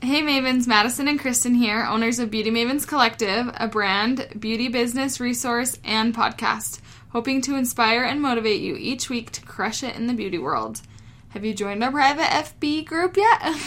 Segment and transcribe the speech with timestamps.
[0.00, 5.18] Hey Mavens, Madison and Kristen here, owners of Beauty Mavens Collective, a brand, beauty business
[5.18, 10.06] resource, and podcast, hoping to inspire and motivate you each week to crush it in
[10.06, 10.82] the beauty world.
[11.30, 13.42] Have you joined our private FB group yet?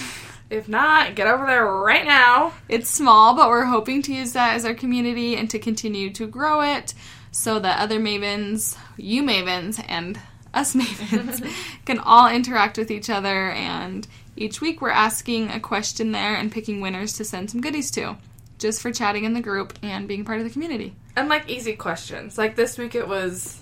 [0.49, 2.51] If not, get over there right now.
[2.67, 6.27] it's small, but we're hoping to use that as our community and to continue to
[6.27, 6.93] grow it
[7.31, 10.19] so that other Mavens, you Mavens, and
[10.53, 11.49] us Mavens
[11.85, 13.51] can all interact with each other.
[13.51, 14.05] And
[14.35, 18.17] each week we're asking a question there and picking winners to send some goodies to,
[18.57, 20.95] just for chatting in the group and being part of the community.
[21.15, 22.37] And like easy questions.
[22.37, 23.61] Like this week it was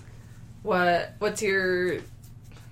[0.62, 2.00] what what's your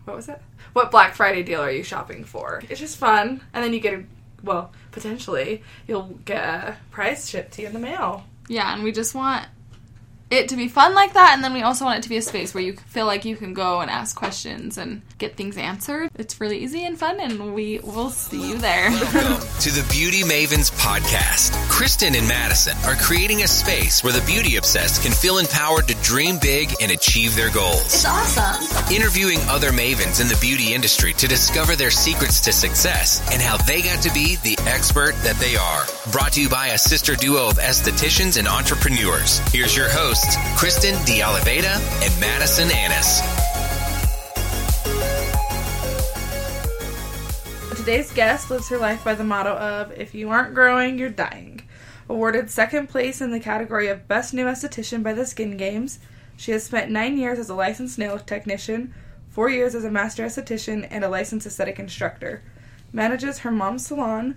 [0.04, 0.40] what was it?
[0.72, 2.62] What Black Friday deal are you shopping for?
[2.68, 3.40] It's just fun.
[3.52, 4.04] And then you get a
[4.42, 8.24] well, potentially you'll get a prize shipped to you in the mail.
[8.48, 9.46] Yeah, and we just want
[10.30, 12.22] it to be fun like that, and then we also want it to be a
[12.22, 16.10] space where you feel like you can go and ask questions and get things answered.
[16.16, 18.90] It's really easy and fun, and we will see you there.
[18.90, 21.52] to the Beauty Mavens podcast.
[21.70, 25.94] Kristen and Madison are creating a space where the beauty obsessed can feel empowered to
[26.02, 27.84] dream big and achieve their goals.
[27.86, 28.94] It's awesome.
[28.94, 33.56] Interviewing other mavens in the beauty industry to discover their secrets to success and how
[33.56, 35.84] they got to be the expert that they are.
[36.12, 39.38] Brought to you by a sister duo of estheticians and entrepreneurs.
[39.52, 43.20] Here's your hosts, Kristen De Oliveira and Madison Annis.
[47.76, 51.62] Today's guest lives her life by the motto of if you aren't growing, you're dying.
[52.08, 55.98] Awarded second place in the category of Best New Esthetician by the Skin Games,
[56.36, 58.94] she has spent nine years as a licensed nail technician,
[59.28, 62.42] four years as a master esthetician, and a licensed aesthetic instructor.
[62.92, 64.36] Manages her mom's salon,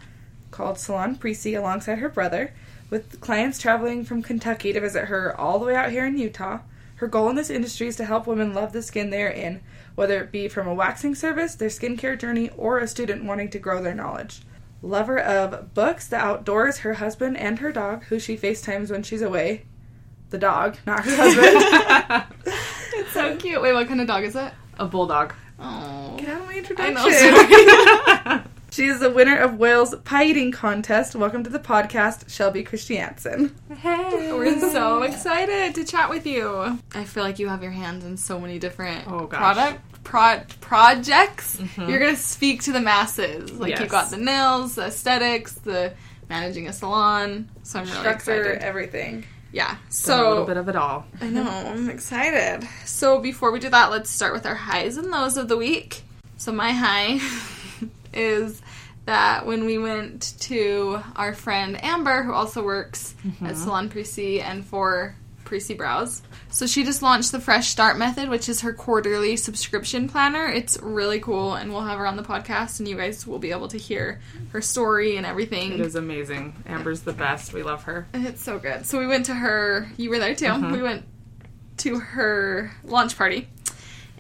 [0.49, 2.53] called Salon Prissy, alongside her brother,
[2.92, 6.59] with clients traveling from Kentucky to visit her all the way out here in Utah.
[6.95, 9.61] Her goal in this industry is to help women love the skin they are in,
[9.95, 13.59] whether it be from a waxing service, their skincare journey, or a student wanting to
[13.59, 14.42] grow their knowledge.
[14.83, 19.22] Lover of books, the outdoors, her husband, and her dog, who she FaceTimes when she's
[19.22, 19.66] away.
[20.30, 22.26] The dog, not her husband.
[22.94, 23.61] it's so cute.
[23.61, 24.52] Wait, what kind of dog is it?
[24.77, 25.33] A bulldog.
[25.60, 28.44] Oh, Get out of my I introduction.
[28.71, 31.14] She is the winner of Wales Pie Eating Contest.
[31.14, 33.54] Welcome to the podcast, Shelby Christiansen.
[33.76, 34.32] Hey.
[34.32, 36.80] We're so excited to chat with you.
[36.95, 39.11] I feel like you have your hands in so many different Oh.
[39.11, 39.27] Mm-hmm.
[39.27, 41.61] product pro- projects.
[41.77, 43.52] You're gonna speak to the masses.
[43.52, 43.82] Like Yes.
[43.82, 45.93] you've got the nails, the aesthetics, the
[46.30, 47.49] managing a salon.
[47.64, 48.64] So I'm really Instructor, excited.
[48.64, 49.26] everything.
[49.52, 49.76] Yeah.
[49.89, 51.05] So a little bit of it all.
[51.20, 52.65] I know I'm excited.
[52.86, 56.03] So before we do that, let's start with our highs and lows of the week.
[56.38, 57.20] So my high
[58.14, 58.61] is
[59.05, 63.54] that when we went to our friend Amber, who also works at mm-hmm.
[63.55, 66.21] Salon Prissy and for Prissy Brows.
[66.50, 70.45] So she just launched the Fresh Start Method, which is her quarterly subscription planner.
[70.45, 73.52] It's really cool, and we'll have her on the podcast, and you guys will be
[73.52, 74.21] able to hear
[74.52, 75.73] her story and everything.
[75.73, 76.55] It is amazing.
[76.66, 77.54] Amber's the best.
[77.54, 78.08] We love her.
[78.14, 78.86] It's so good.
[78.86, 79.89] So we went to her.
[79.98, 80.45] You were there too.
[80.45, 80.71] Mm-hmm.
[80.71, 81.05] We went
[81.77, 83.50] to her launch party,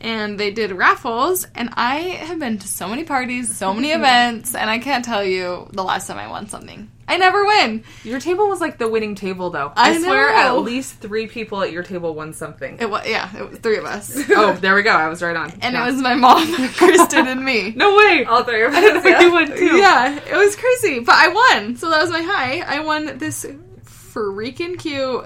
[0.01, 1.47] and they did raffles.
[1.55, 5.23] And I have been to so many parties, so many events, and I can't tell
[5.23, 6.91] you the last time I won something.
[7.07, 7.83] I never win.
[8.05, 9.73] Your table was like the winning table, though.
[9.75, 10.59] I swear, know.
[10.59, 12.77] at least three people at your table won something.
[12.79, 14.91] It was yeah, it was three of us, oh, there we go.
[14.91, 15.51] I was right on.
[15.61, 15.83] and Yeah.
[15.83, 17.73] it was my mom, Kristen, and me.
[17.75, 18.23] no way.
[18.23, 19.03] All three of I didn't us.
[19.03, 19.25] think yeah.
[19.25, 19.77] you won too.
[19.77, 21.75] Yeah, it was crazy, but I won.
[21.75, 22.59] So that was my high.
[22.61, 23.45] I won this
[23.85, 25.25] freaking cute.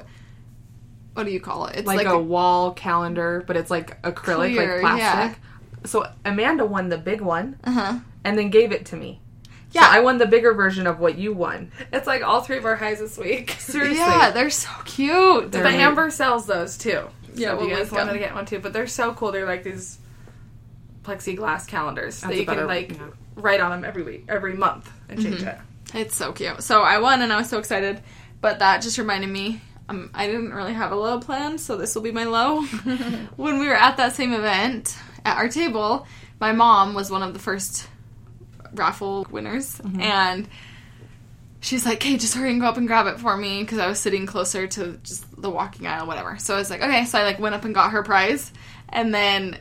[1.15, 1.77] What do you call it?
[1.77, 5.41] It's like, a, wall calendar, but it's like acrylic, Clear, like plastic.
[5.85, 7.99] So Amanda won the big one uh huh.
[8.23, 9.19] and then gave it to me.
[9.71, 11.71] Yeah, So I won the bigger version of what you won.
[11.91, 13.51] It's like all three of our highs this week.
[13.59, 13.97] Seriously.
[13.97, 15.51] Yeah, they're so cute.
[15.51, 15.79] They're But neat.
[15.81, 17.07] Amber sells those too.
[17.33, 18.59] Yeah, so if we'll you guys wanted to get one too.
[18.59, 19.31] But they're so cool.
[19.31, 19.97] They're like these
[21.03, 23.07] plexiglass calendars That's that a you better- can like yeah.
[23.35, 25.47] write on them every week, every month, and change Mm-hmm.
[25.47, 25.99] it.
[26.01, 26.61] It's so cute.
[26.63, 28.01] So I won, and I was so excited.
[28.41, 29.61] But that just reminded me.
[29.87, 32.61] Um, I didn't really have a low plan, so this will be my low.
[33.35, 36.07] when we were at that same event at our table,
[36.39, 37.87] my mom was one of the first
[38.73, 40.47] raffle winners, and
[41.61, 43.87] she's like, "Hey, just hurry and go up and grab it for me," because I
[43.87, 46.37] was sitting closer to just the walking aisle, whatever.
[46.39, 48.51] So I was like, "Okay," so I like went up and got her prize,
[48.89, 49.57] and then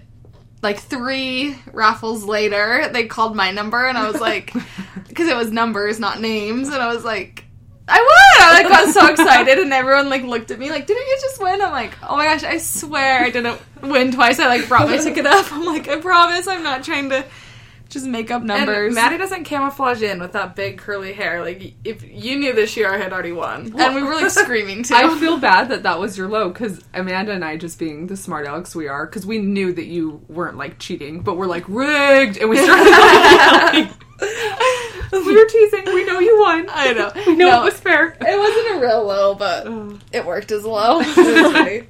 [0.65, 4.53] like three raffles later, they called my number, and I was like,
[5.09, 7.44] because it was numbers, not names, and I was like,
[7.87, 8.49] I won!
[8.49, 11.43] I like got so excited, and everyone like looked at me like, didn't you just
[11.43, 11.61] win?
[11.61, 14.39] I'm like, oh my gosh, I swear I didn't win twice.
[14.39, 15.53] I like brought my ticket up.
[15.53, 17.25] I'm like, I promise, I'm not trying to
[17.91, 18.87] just make up numbers.
[18.87, 21.43] And Maddie doesn't camouflage in with that big curly hair.
[21.43, 23.73] Like if you knew this year, I had already won.
[23.79, 24.95] and we were like screaming too.
[24.95, 28.17] I feel bad that that was your low because Amanda and I, just being the
[28.17, 31.69] smart Alex we are, because we knew that you weren't like cheating, but we're like
[31.69, 33.95] rigged, and we started like, yelling.
[35.13, 35.85] We were teasing.
[35.87, 36.67] We know you won.
[36.71, 37.13] I know.
[37.27, 38.17] We know No, it was fair.
[38.21, 39.99] it wasn't a real low, but Oh.
[40.13, 41.01] it worked as low.
[41.05, 41.83] It was funny.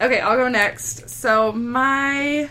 [0.00, 1.08] okay, I'll go next.
[1.10, 2.48] So my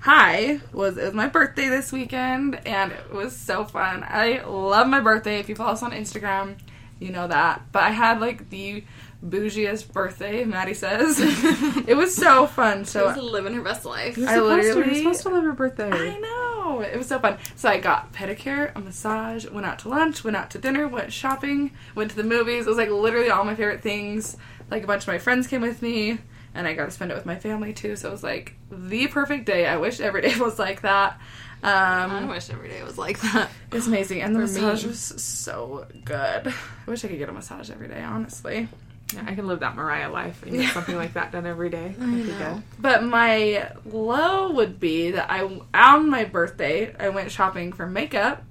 [0.00, 4.04] high was it was my birthday this weekend, and it was so fun.
[4.06, 5.38] I love my birthday.
[5.38, 6.56] If you follow us on Instagram,
[7.00, 7.62] you know that.
[7.72, 8.84] But I had like the
[9.26, 10.44] bougiest birthday.
[10.44, 11.16] Maddie says
[11.86, 12.80] it was so fun.
[12.84, 14.16] She So was living her best life.
[14.18, 14.74] You're I supposed to.
[14.74, 15.90] literally- You're supposed to love your birthday.
[15.90, 16.80] I know.
[16.80, 17.38] It was so fun.
[17.56, 21.12] So I got pedicure, a massage, went out to lunch, went out to dinner, went
[21.12, 22.66] shopping, went to the movies.
[22.66, 24.36] It was like literally all my favorite things.
[24.70, 26.18] Like a bunch of my friends came with me,
[26.54, 27.96] and I got to spend it with my family too.
[27.96, 29.66] So it was like the perfect day.
[29.66, 31.20] I wish every day was like that.
[31.62, 33.50] I Um, wish every day was like that.
[33.72, 34.60] it's amazing, and the For me.
[34.60, 36.48] massage was so good.
[36.48, 36.54] I
[36.90, 38.68] wish I could get a massage every day, honestly.
[39.14, 41.94] Yeah, I can live that Mariah life and get something like that done every day.
[41.98, 42.62] That'd know.
[42.78, 48.44] But my low would be that I on my birthday I went shopping for makeup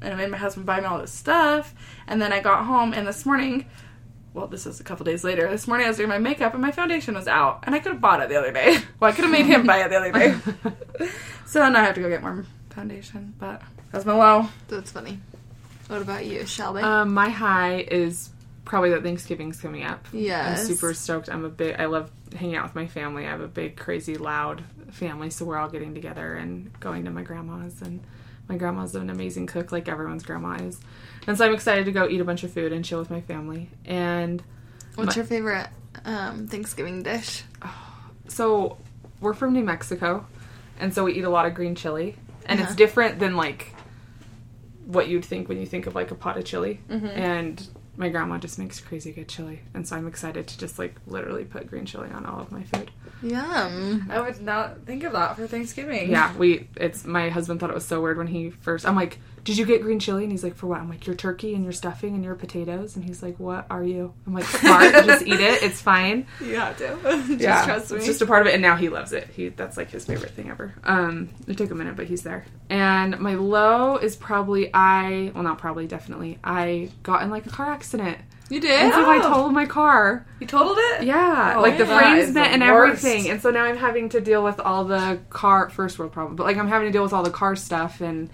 [0.00, 1.74] and I made my husband buy me all this stuff
[2.06, 3.66] and then I got home and this morning
[4.32, 6.62] well this is a couple days later this morning I was doing my makeup and
[6.62, 9.14] my foundation was out and I could have bought it the other day well I
[9.14, 11.08] could have made him buy it the other day
[11.46, 13.62] so now I have to go get more foundation but
[13.92, 15.18] that's my low That's funny.
[15.88, 16.82] What about you, Shelby?
[16.82, 18.30] Um, my high is
[18.64, 20.06] probably that Thanksgiving's coming up.
[20.12, 21.28] Yeah, I'm super stoked.
[21.28, 21.76] I'm a big.
[21.78, 23.26] I love hanging out with my family.
[23.26, 27.10] I have a big, crazy, loud family, so we're all getting together and going to
[27.10, 27.80] my grandma's.
[27.82, 28.00] And
[28.48, 30.80] my grandma's an amazing cook, like everyone's grandma is.
[31.26, 33.20] And so I'm excited to go eat a bunch of food and chill with my
[33.20, 33.68] family.
[33.84, 34.42] And
[34.94, 35.68] What's my- your favorite
[36.04, 37.44] um, Thanksgiving dish?
[38.28, 38.78] so
[39.20, 40.26] we're from New Mexico,
[40.78, 42.16] and so we eat a lot of green chili,
[42.46, 42.76] and it's Uh-huh.
[42.76, 43.74] different than like
[44.86, 46.80] what you'd think when you think of like a pot of chili.
[46.88, 47.64] And
[48.00, 51.44] my grandma just makes crazy good chili, and so I'm excited to just like literally
[51.44, 52.90] put green chili on all of my food.
[53.22, 54.08] Yum.
[54.10, 56.68] I would not think of that for Thanksgiving Yeah, we.
[56.76, 58.86] It's my husband thought it was so weird when he first.
[58.86, 61.16] I'm like, "Did you get green chili?" And he's like, "For what?" I'm like, "Your
[61.16, 64.44] turkey and your stuffing and your potatoes." And he's like, "What are you?" I'm like,
[64.44, 65.62] "Smart, just eat it.
[65.62, 66.96] It's fine." You have to.
[67.28, 67.98] Just yeah, trust me.
[67.98, 69.28] It's just a part of it, and now he loves it.
[69.28, 70.74] He that's like his favorite thing ever.
[70.84, 72.46] Um, it took a minute, but he's there.
[72.68, 75.32] And my low is probably I.
[75.34, 76.38] Well, not probably, definitely.
[76.42, 78.18] I got in like a car accident,
[78.50, 78.70] you did?
[78.80, 78.94] and did?
[78.94, 79.22] so I Oh.
[79.22, 80.26] totaled my car.
[80.40, 83.04] you totaled it Yeah, Oh, like the that frames is bent the and worst.
[83.04, 86.36] everything, and so now I'm having to deal with all the car first world problem,
[86.36, 88.28] but like I'm having to deal with all the car stuff and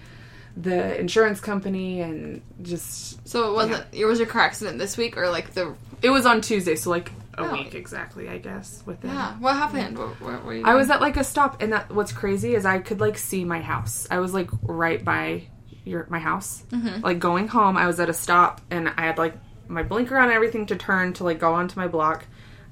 [0.57, 3.85] the insurance company and just So it wasn't.
[3.93, 5.75] It was your car accident this week, or like the?
[6.03, 7.53] it was on Tuesday, so like a Oh.
[7.53, 8.83] week exactly, I guess.
[8.87, 9.33] Within Yeah.
[9.35, 9.99] What happened?
[9.99, 10.65] What, what were you?
[10.65, 13.45] I was at like a stop, and that what's crazy is I could like see
[13.45, 14.07] my house.
[14.11, 15.43] I was like right by
[15.85, 17.03] your my house, Mm-hmm.
[17.05, 17.77] like going home.
[17.77, 19.35] I was at a stop, and I had like
[19.69, 22.25] my blinker on everything to turn to like go onto my block,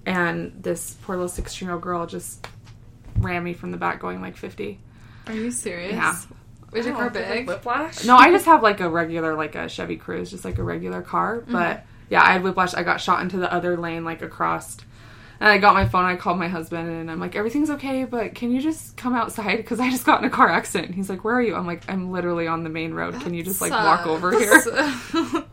[0.07, 2.47] and this poor little sixteen year old girl just
[3.19, 4.81] ran me from the back going like fifty.
[5.27, 5.93] Are you serious?
[5.93, 6.17] Yeah.
[6.73, 7.47] Was your Oh, car did, like, big?
[7.49, 10.63] whiplash No, I just have like a regular like a Chevy Cruze, just like a
[10.63, 11.39] regular car.
[11.41, 11.53] Mm-hmm.
[11.53, 12.75] But yeah, I had whiplash.
[12.75, 14.77] I got shot into the other lane like across.
[15.41, 16.05] And I got my phone.
[16.05, 19.57] I called my husband, and I'm like, "Everything's okay, but can you just come outside?
[19.57, 21.83] Because I just got in a car accident." He's like, "Where are you?" I'm like,
[21.89, 23.21] "I'm literally on the main road.
[23.21, 24.63] Can you just like walk over here?"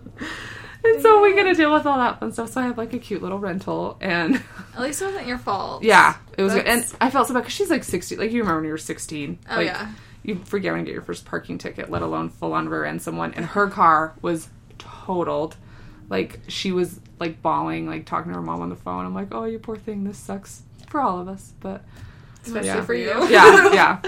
[0.84, 0.94] Sucks.
[0.94, 2.52] And so we gotta deal with all that fun stuff.
[2.52, 4.42] So I have like a cute little rental, and
[4.76, 5.84] At least it wasn't your fault.
[5.84, 6.54] yeah, it was.
[6.54, 6.66] good.
[6.66, 8.18] And I felt so bad because she's like 16.
[8.18, 9.40] Like you remember when you were 16?
[9.50, 9.92] Oh, like, yeah.
[10.24, 13.02] You forget when you get your first parking ticket, let alone full on rear end
[13.02, 13.34] someone.
[13.34, 15.56] And her car was totaled.
[16.10, 19.06] Like she was like bawling, like talking to her mom on the phone.
[19.06, 20.04] I'm like, oh, you poor thing.
[20.04, 21.84] This sucks for all of us, but
[22.44, 22.82] especially Yeah.
[22.84, 24.00] for you yeah, yeah.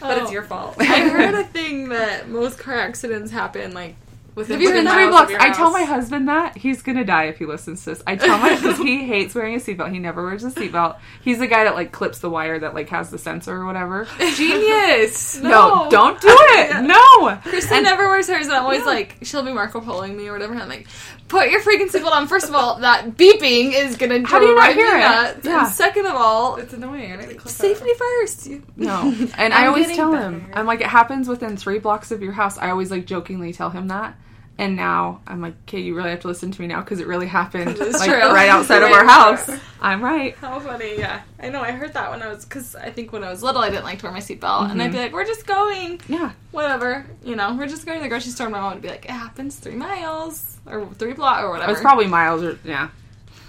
[0.00, 0.30] but it's Oh.
[0.30, 3.96] your fault I heard a thing that most car accidents happen like
[4.34, 5.44] within Have you within heard Three miles miles blocks.
[5.44, 8.02] I tell my husband that he's gonna die if he listens to this.
[8.06, 9.92] I tell my because he hates wearing a seatbelt.
[9.92, 10.98] He never wears a seatbelt.
[11.22, 14.06] He's the guy that like clips the wire that like has the sensor or whatever.
[14.34, 16.82] genius No, don't do it.
[16.82, 17.36] No.
[17.44, 20.52] Kristen never wears hers, and I'm always like, she'll be Marco Poloing me or whatever.
[20.54, 20.86] And I'm like,
[21.28, 22.26] put your freaking seatbelt on.
[22.26, 25.44] First of all, that beeping is gonna How do you not drive me hear it?
[25.44, 25.64] Yeah.
[25.66, 28.48] And second of all, it's annoying I need to click safety first.
[28.76, 29.14] No.
[29.36, 30.30] And I always tell better.
[30.30, 32.56] him, I'm like, it happens within three blocks of your house.
[32.58, 34.16] I always like jokingly tell him that.
[34.56, 37.08] And now I'm like, okay, you really have to listen to me now because it
[37.08, 38.14] really happened like true.
[38.14, 39.50] right outside of our house.
[39.80, 40.36] I'm right.
[40.36, 41.22] How funny, yeah.
[41.40, 43.60] I know, I heard that when I was, because I think when I was little,
[43.62, 44.70] I didn't like to wear my seatbelt.
[44.70, 44.92] And I'd Mm-hmm.
[44.92, 46.30] be like, we're just going, Yeah.
[46.52, 47.04] whatever.
[47.24, 48.48] You know, we're just going to the grocery store.
[48.48, 51.72] My mom would be like, it happens three miles or three blocks or whatever.
[51.72, 52.90] It's probably miles or yeah.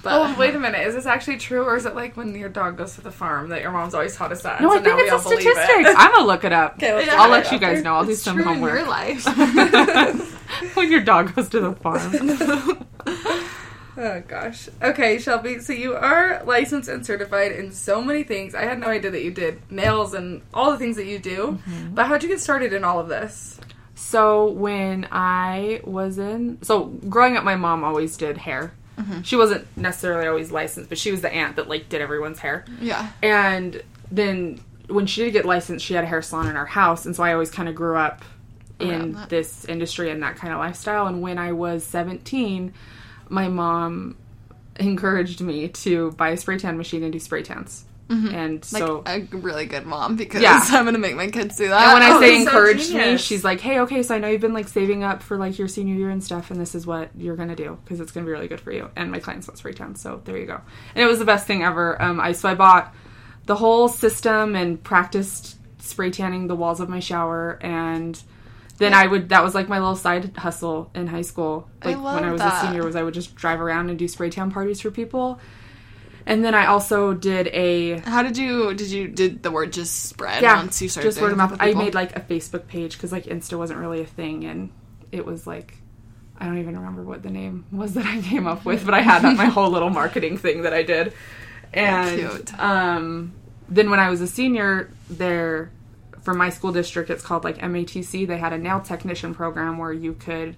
[0.06, 0.88] But, Oh, wait a minute.
[0.88, 3.50] Is this actually true, or is it like when your dog goes to the farm
[3.50, 4.62] that your mom's always taught us that?
[4.62, 5.56] No, so I think it's a all statistic.
[5.86, 5.96] it?
[5.98, 6.76] I'm gonna look it up.
[6.76, 7.22] Okay, let's Yeah.
[7.22, 7.96] I'll let you guys know.
[7.96, 8.74] I'll do It's some true in homework.
[8.76, 9.26] your life.
[10.76, 12.86] when your dog goes to the farm.
[13.98, 14.68] Oh gosh.
[14.84, 15.60] Okay, Shelby.
[15.60, 18.54] So you are licensed and certified in so many things.
[18.54, 21.60] I had no idea that you did nails and all the things that you do.
[21.66, 21.96] Mm-hmm.
[21.96, 23.58] But how'd you get started in all of this?
[23.96, 28.74] So when I was in, so growing up, my mom always did hair.
[28.98, 29.22] Mm-hmm.
[29.24, 32.66] She wasn't necessarily always licensed, but she was the aunt that like did everyone's hair.
[32.80, 33.12] Yeah.
[33.22, 37.06] And then when she did get licensed, she had a hair salon in our house,
[37.06, 38.24] and so I always kind of grew up
[38.80, 41.08] in this industry and that kind of lifestyle.
[41.08, 42.74] And when I was 17,
[43.30, 44.18] my mom
[44.78, 47.86] encouraged me to buy a spray tan machine and do spray tans.
[48.08, 48.76] And Mm-hmm.
[48.76, 50.62] Like so a really good mom because Yeah.
[50.70, 51.84] I'm gonna make my kids do that.
[51.86, 54.20] and when I Oh, say that's so encouraged me, she's like, "Hey, okay, so I
[54.20, 56.76] know you've been like saving up for like your senior year and stuff, and this
[56.76, 59.20] is what you're gonna do because it's gonna be really good for you." And my
[59.20, 60.62] clients want spray tan, so there you go.
[60.94, 62.00] And it was the best thing ever.
[62.02, 62.94] Um, I so I bought
[63.48, 68.22] the whole system and practiced spray tanning the walls of my shower, and
[68.78, 71.68] then I would that was like my little side hustle in high school.
[71.82, 72.64] I Like love when I was that.
[72.64, 75.40] a senior, was I would just drive around and do spray tan parties for people.
[76.28, 80.06] And then I also did a How did you did you did the word just
[80.06, 81.56] spread yeah, once you started just word of mouth.
[81.60, 84.72] I made like a Facebook page because like Insta wasn't really a thing, and
[85.12, 85.78] it was like
[86.38, 89.02] I don't even remember what the name was that I came up with, but I
[89.02, 91.14] had that my whole little marketing thing that I did.
[91.74, 92.60] And Cute.
[92.60, 93.34] um,
[93.70, 95.72] then when I was a senior, there
[96.22, 98.28] for my school district, it's called like MATC.
[98.28, 100.56] They had a nail technician program where you could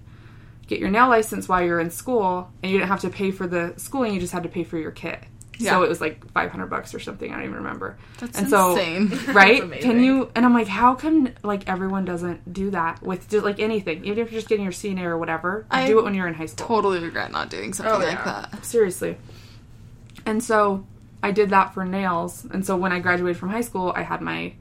[0.66, 3.46] get your nail license while you're in school, and you didn't have to pay for
[3.46, 4.14] the schooling.
[4.14, 5.22] You just had to pay for your kit.
[5.58, 5.72] Yeah.
[5.72, 7.30] So it was like 500 bucks or something.
[7.30, 7.98] I don't even remember.
[8.18, 9.08] That's and so insane.
[9.34, 9.68] right?
[9.68, 10.30] That's Can you?
[10.34, 14.18] And I'm like, how come like everyone doesn't do that with just like anything, even
[14.18, 15.66] if you're just getting your CNA or whatever?
[15.70, 16.66] I do it when you're in high school.
[16.66, 18.64] totally regret not doing something Oh, like that.
[18.64, 19.18] Seriously.
[20.24, 20.86] And so
[21.22, 22.44] I did that for nails.
[22.44, 24.54] And so when I graduated from high school, I had my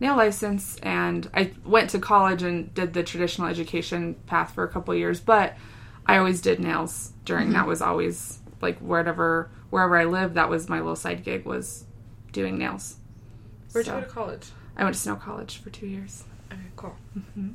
[0.00, 4.68] nail license and I went to college and did the traditional education path for a
[4.68, 5.56] couple years, but
[6.06, 7.54] I always did nails during mm-hmm.
[7.54, 11.84] that was always like wherever wherever I lived, that was my little side gig was
[12.30, 12.94] doing nails.
[13.72, 14.46] Where'd So- you go to college?
[14.76, 16.22] I went to Snow College for two years.
[16.52, 16.94] Okay, cool.
[17.18, 17.50] Mm-hmm.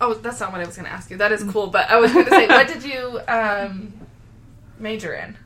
[0.00, 1.16] Oh, that's not what I was going to ask you.
[1.16, 3.92] That is cool, but I was going to say, what did you um,
[4.78, 5.36] major in?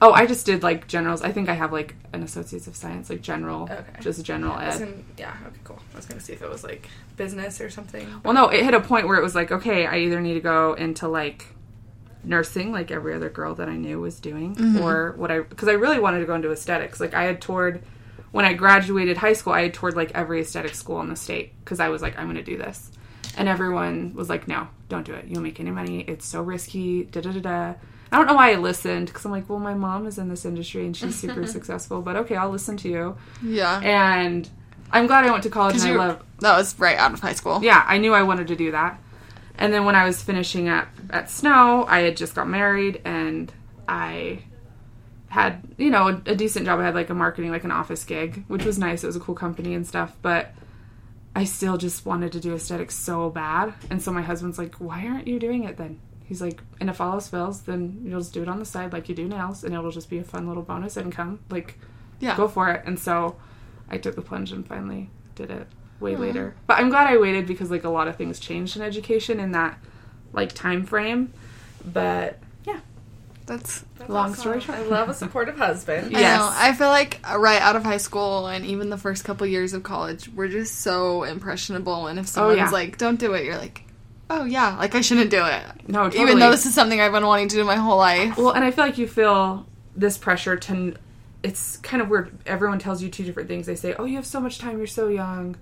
[0.00, 1.22] Oh, I just did like generals.
[1.22, 3.84] I think I have like an associates of science, like general, Okay.
[4.00, 4.78] just general ed.
[4.78, 5.78] gonna, yeah, okay, cool.
[5.92, 8.06] I was going to see if it was like business or something.
[8.24, 10.40] Well, no, it hit a point where it was like, okay, I either need to
[10.40, 11.46] go into like
[12.24, 14.80] nursing, like every other girl that I knew was doing, mm-hmm.
[14.80, 17.00] or what I because I really wanted to go into aesthetics.
[17.00, 17.82] Like I had toured
[18.34, 21.52] when I graduated high school, I had toured like every aesthetic school in the state
[21.60, 22.90] because I was like, I'm going to do this,
[23.36, 25.26] and everyone was like, no, don't do it.
[25.26, 26.00] You don't make any money.
[26.00, 27.04] It's so risky.
[27.04, 27.74] Da da da da.
[28.10, 30.44] I don't know why I listened because I'm like, well, my mom is in this
[30.44, 33.16] industry and she's super successful, but okay, I'll listen to you.
[33.42, 33.80] Yeah.
[33.80, 34.48] And
[34.90, 37.32] I'm glad I went to college and I love that was right out of high
[37.34, 37.62] school.
[37.62, 39.00] yeah, I knew I wanted to do that.
[39.56, 43.52] And then when I was finishing up at Snow, I had just got married and
[43.88, 44.40] I
[45.28, 46.80] had, you know, a, a decent job.
[46.80, 49.04] I had like a marketing, like an office gig, which was nice.
[49.04, 50.52] It was a cool company and stuff, but
[51.36, 53.74] I still just wanted to do aesthetics so bad.
[53.90, 56.00] And so my husband's like, why aren't you doing it then?
[56.24, 58.92] He's like, and if all else fails, then you'll just do it on the side
[58.92, 61.40] like you do nails and it'll just be a fun little bonus income.
[61.50, 61.78] Like,
[62.20, 62.36] Yeah.
[62.36, 62.82] go for it.
[62.86, 63.36] And so
[63.90, 65.66] I took the plunge and finally did it
[66.00, 66.22] way hmm.
[66.22, 66.54] later.
[66.66, 69.52] But I'm glad I waited because like a lot of things changed in education in
[69.52, 69.78] that
[70.32, 71.32] like time frame.
[71.84, 72.80] But yeah,
[73.46, 74.40] That's That's Long awesome.
[74.40, 74.78] story short.
[74.78, 76.12] I love a supportive husband.
[76.12, 76.18] Yeah.
[76.18, 76.50] I know.
[76.52, 79.82] I feel like right out of high school and even the first couple years of
[79.82, 82.06] college, we're just so impressionable.
[82.06, 82.70] And if oh, someone's yeah.
[82.70, 83.84] like, "Don't do it," you're like,
[84.30, 86.22] "Oh yeah, like I shouldn't do it." no, totally.
[86.22, 88.36] Even though this is something I've been wanting to do my whole life.
[88.36, 90.94] well, and I feel like you feel this pressure to.
[91.42, 92.38] It's kind of weird.
[92.46, 93.66] Everyone tells you two different things.
[93.66, 94.78] They say, "Oh, you have so much time.
[94.78, 95.56] You're so young,"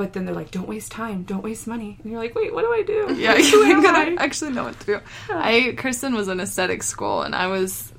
[0.00, 1.24] but then they're like, "Don't waste time.
[1.24, 3.14] Don't waste money." And you're like, "Wait, what do I do?
[3.20, 5.00] Yeah, I'm gonna I?" actually know what to do.
[5.28, 7.92] I Kristen was in aesthetic school, and I was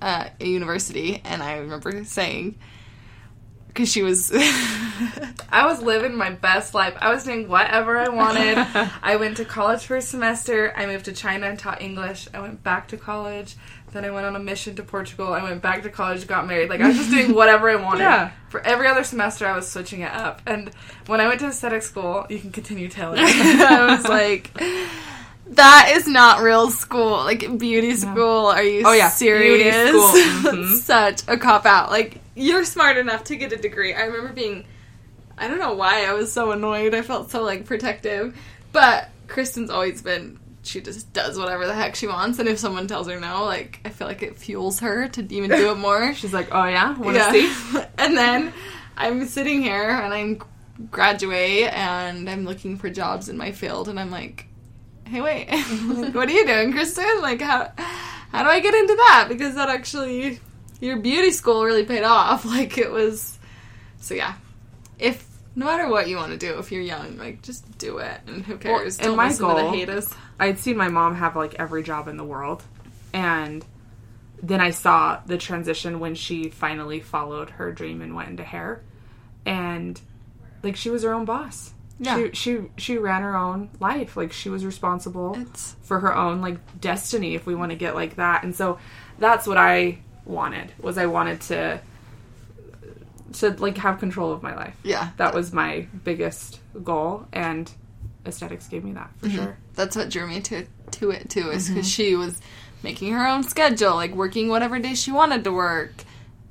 [0.00, 2.56] at a university, and I remember saying
[3.66, 4.30] because she was.
[5.52, 6.94] I was living my best life.
[7.00, 8.58] I was doing whatever I wanted.
[9.02, 10.72] I went to college for a semester.
[10.76, 12.28] I moved to China and taught English.
[12.32, 13.56] I went back to college.
[13.92, 15.32] Then I went on a mission to Portugal.
[15.32, 16.70] I went back to college, got married.
[16.70, 18.00] Like I was just doing whatever I wanted.
[18.04, 18.30] Yeah.
[18.48, 20.42] For every other semester, I was switching it up.
[20.46, 20.70] And
[21.06, 23.18] when I went to aesthetic school, you can continue telling.
[23.24, 24.52] I was like,
[25.48, 27.10] That is not real school.
[27.24, 28.46] Like beauty school.
[28.46, 29.08] Are you Oh, yeah.
[29.10, 29.72] serious?
[29.72, 30.52] Beauty school.
[30.52, 30.76] Mhm.
[30.80, 31.90] Such a cop out.
[31.90, 33.94] Like you're smart enough to get a degree.
[33.94, 34.64] I remember being
[35.38, 36.94] I don't know why I was so annoyed.
[36.94, 38.36] I felt so like protective.
[38.72, 42.86] But Kristen's always been she just does whatever the heck she wants and if someone
[42.86, 46.14] tells her no, like I feel like it fuels her to even do it more.
[46.20, 48.52] She's like, "Oh yeah, want to see?" and then
[48.96, 50.42] I'm sitting here and I'm
[50.90, 54.46] graduate and I'm looking for jobs in my field and I'm like,
[55.06, 55.48] hey wait,
[55.84, 57.20] like, what are you doing, Kristen?
[57.20, 59.26] Like how how do I get into that?
[59.28, 60.40] Because that actually
[60.80, 62.44] your beauty school really paid off.
[62.44, 63.38] Like it was
[64.00, 64.34] so yeah.
[64.98, 65.26] If
[65.56, 68.44] no matter what you want to do, if you're young, like just do it, and
[68.44, 68.98] who Well, cares?
[68.98, 70.14] and Don't my listen to the goal- haters.
[70.40, 72.62] I'd seen my mom have like every job in the world,
[73.12, 73.64] and
[74.42, 78.82] then I saw the transition when she finally followed her dream and went into hair,
[79.46, 80.00] and
[80.62, 81.72] like she was her own boss.
[82.02, 82.16] Yeah.
[82.16, 84.16] She she she ran her own life.
[84.16, 87.94] Like she was responsible It's- for her own like destiny if we want to get
[87.94, 88.42] like that.
[88.42, 88.78] And so
[89.18, 90.72] that's what I wanted.
[90.80, 91.80] Was I wanted to
[93.34, 94.74] to like have control of my life.
[94.82, 97.70] Yeah, That was my biggest goal and
[98.26, 99.36] aesthetics gave me that for Mm-hmm.
[99.36, 99.58] sure.
[99.74, 101.50] that's what drew me to to it too.
[101.50, 101.74] Is Mm-hmm.
[101.74, 102.40] because she was
[102.82, 105.92] making her own schedule, like working whatever day she wanted to work.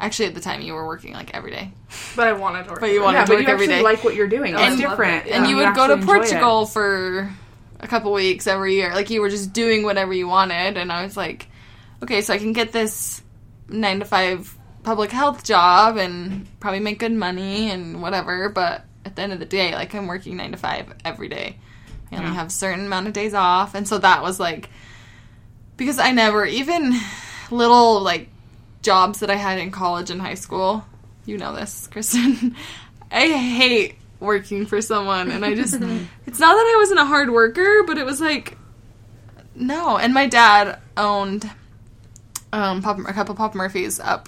[0.01, 1.71] Actually, at the time, you were working like every day,
[2.15, 2.79] But I wanted to work.
[2.79, 4.55] But you wanted yeah, to but work you every actually like what you're doing.
[4.55, 5.27] I it's different.
[5.27, 5.31] it.
[5.33, 6.05] and Yeah, you would go to actually it.
[6.17, 7.29] Portugal for
[7.81, 8.93] a couple weeks every year.
[8.93, 11.47] Like you were just doing whatever you wanted, and I was like,
[12.01, 13.21] okay, so I can get this
[13.67, 18.47] nine to five public health job and probably make good money and whatever.
[18.47, 21.57] But at the end of the day, like I'm working nine to five every day.
[22.11, 22.33] I only Yeah.
[22.35, 24.69] have a certain amount of days off, and so that was like
[25.77, 26.93] because I never even
[27.51, 28.29] little like
[28.81, 30.85] jobs that I had in college and high school.
[31.25, 32.55] You know this, Kristen.
[33.11, 35.73] I hate working for someone, and I just
[36.25, 38.57] it's not that I wasn't a hard worker, but it was like
[39.55, 39.97] no.
[39.97, 41.49] And my dad owned
[42.51, 44.27] um Pop, a couple Pop Murphys up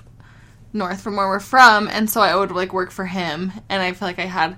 [0.74, 3.94] north from where we're from, and so I would like work for him, and I
[3.94, 4.58] feel like I had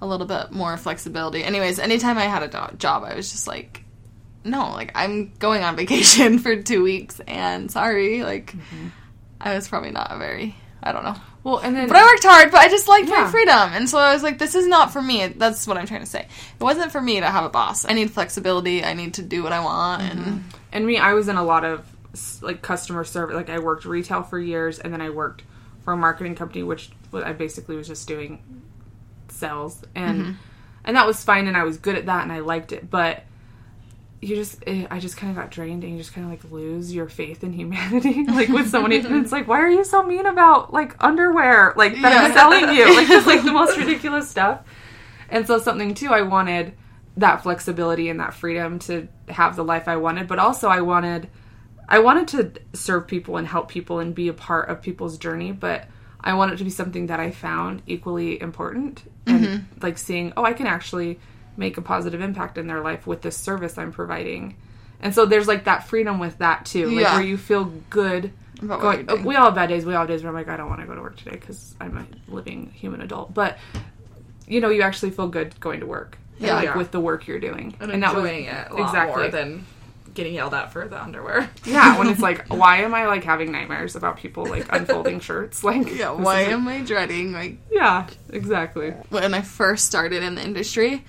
[0.00, 1.44] a little bit more flexibility.
[1.44, 3.84] Anyways, anytime I had a do- job, I was just like,
[4.44, 8.88] no, like I'm going on vacation for two weeks, and sorry, like mm-hmm.
[9.40, 11.16] I was probably not a very, I don't know.
[11.42, 13.72] Well, and then But I worked hard, but I just liked my freedom.
[13.72, 15.26] And so I was like, this is not for me.
[15.28, 16.20] That's what I'm trying to say.
[16.20, 17.86] It wasn't for me to have a boss.
[17.86, 18.84] I need flexibility.
[18.84, 20.02] I need to do what I want.
[20.02, 20.38] And mm-hmm.
[20.72, 21.86] and me, I was in a lot of
[22.42, 23.34] like customer service.
[23.34, 25.42] Like I worked retail for years, and then I worked
[25.90, 28.40] for a marketing company, which I basically was just doing
[29.28, 30.36] sales, and
[30.84, 32.88] and that was fine, and I was good at that, and I liked it.
[32.88, 33.24] But
[34.22, 36.52] you just, eh, I just kind of got drained, and you just kind of like
[36.52, 38.92] lose your faith in humanity, like with someone.
[38.92, 42.34] and it's like, why are you so mean about like underwear, like that I'm Yeah.
[42.34, 44.60] selling you, like just like the most ridiculous stuff.
[45.28, 46.74] And so something too, I wanted
[47.16, 51.28] that flexibility and that freedom to have the life I wanted, but also I wanted
[51.90, 55.50] I wanted to serve people and help people and be a part of people's journey,
[55.50, 55.86] but
[56.20, 59.80] I want it to be something that I found equally important and mm-hmm.
[59.82, 61.18] like seeing, oh, I can actually
[61.56, 64.56] make a positive impact in their life with this service I'm providing.
[65.02, 67.14] And so there's like that freedom with that too, like Yeah.
[67.14, 69.06] where you feel good About going.
[69.08, 69.24] you're.
[69.24, 69.84] We all have bad days.
[69.84, 71.32] We all have days where I'm like, I don't want to go to work today
[71.32, 73.34] because I'm a living human adult.
[73.34, 73.58] But
[74.46, 76.18] you know, you actually feel good going to work.
[76.38, 76.54] Yeah.
[76.54, 76.76] like Yeah.
[76.76, 79.22] with the work you're doing, and, that was enjoying it a lot exactly.
[79.22, 79.66] more than
[80.14, 81.50] getting yelled at for the underwear.
[81.64, 85.62] Yeah, when it's like, why am I like having nightmares about people like unfolding shirts?
[85.70, 87.32] Like, yeah, why am I dreading?
[87.32, 88.90] Like, Yeah, exactly.
[89.10, 91.04] when I first started in the industry,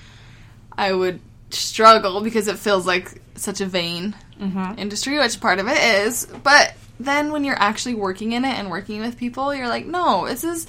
[0.77, 4.77] I would struggle because it feels like such a vain mm-hmm.
[4.77, 6.27] industry, which part of it is.
[6.43, 10.27] But then when you're actually working in it and working with people, you're like, no,
[10.27, 10.67] this is.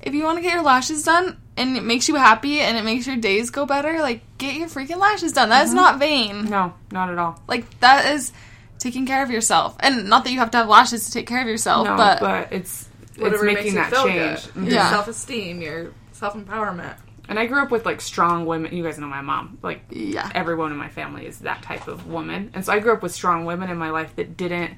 [0.00, 2.84] If you want to get your lashes done and it makes you happy and it
[2.84, 5.48] makes your days go better, like get your freaking lashes done.
[5.50, 6.46] That is not vain.
[6.46, 7.40] No, not at all.
[7.48, 8.32] Like that is
[8.78, 11.40] taking care of yourself, and not that you have to have lashes to take care
[11.40, 14.44] of yourself, No, but, but, it's Whatever it's makes making you that feel change.
[14.46, 14.54] good.
[14.54, 14.64] Mhm.
[14.64, 14.90] Your Yeah.
[14.90, 16.94] self esteem, your self empowerment.
[17.28, 18.74] And I grew up with like strong women.
[18.74, 19.58] You guys know my mom.
[19.62, 22.92] Like yeah, everyone in my family is that type of woman, and so I grew
[22.92, 24.72] up with strong women in my life that didn't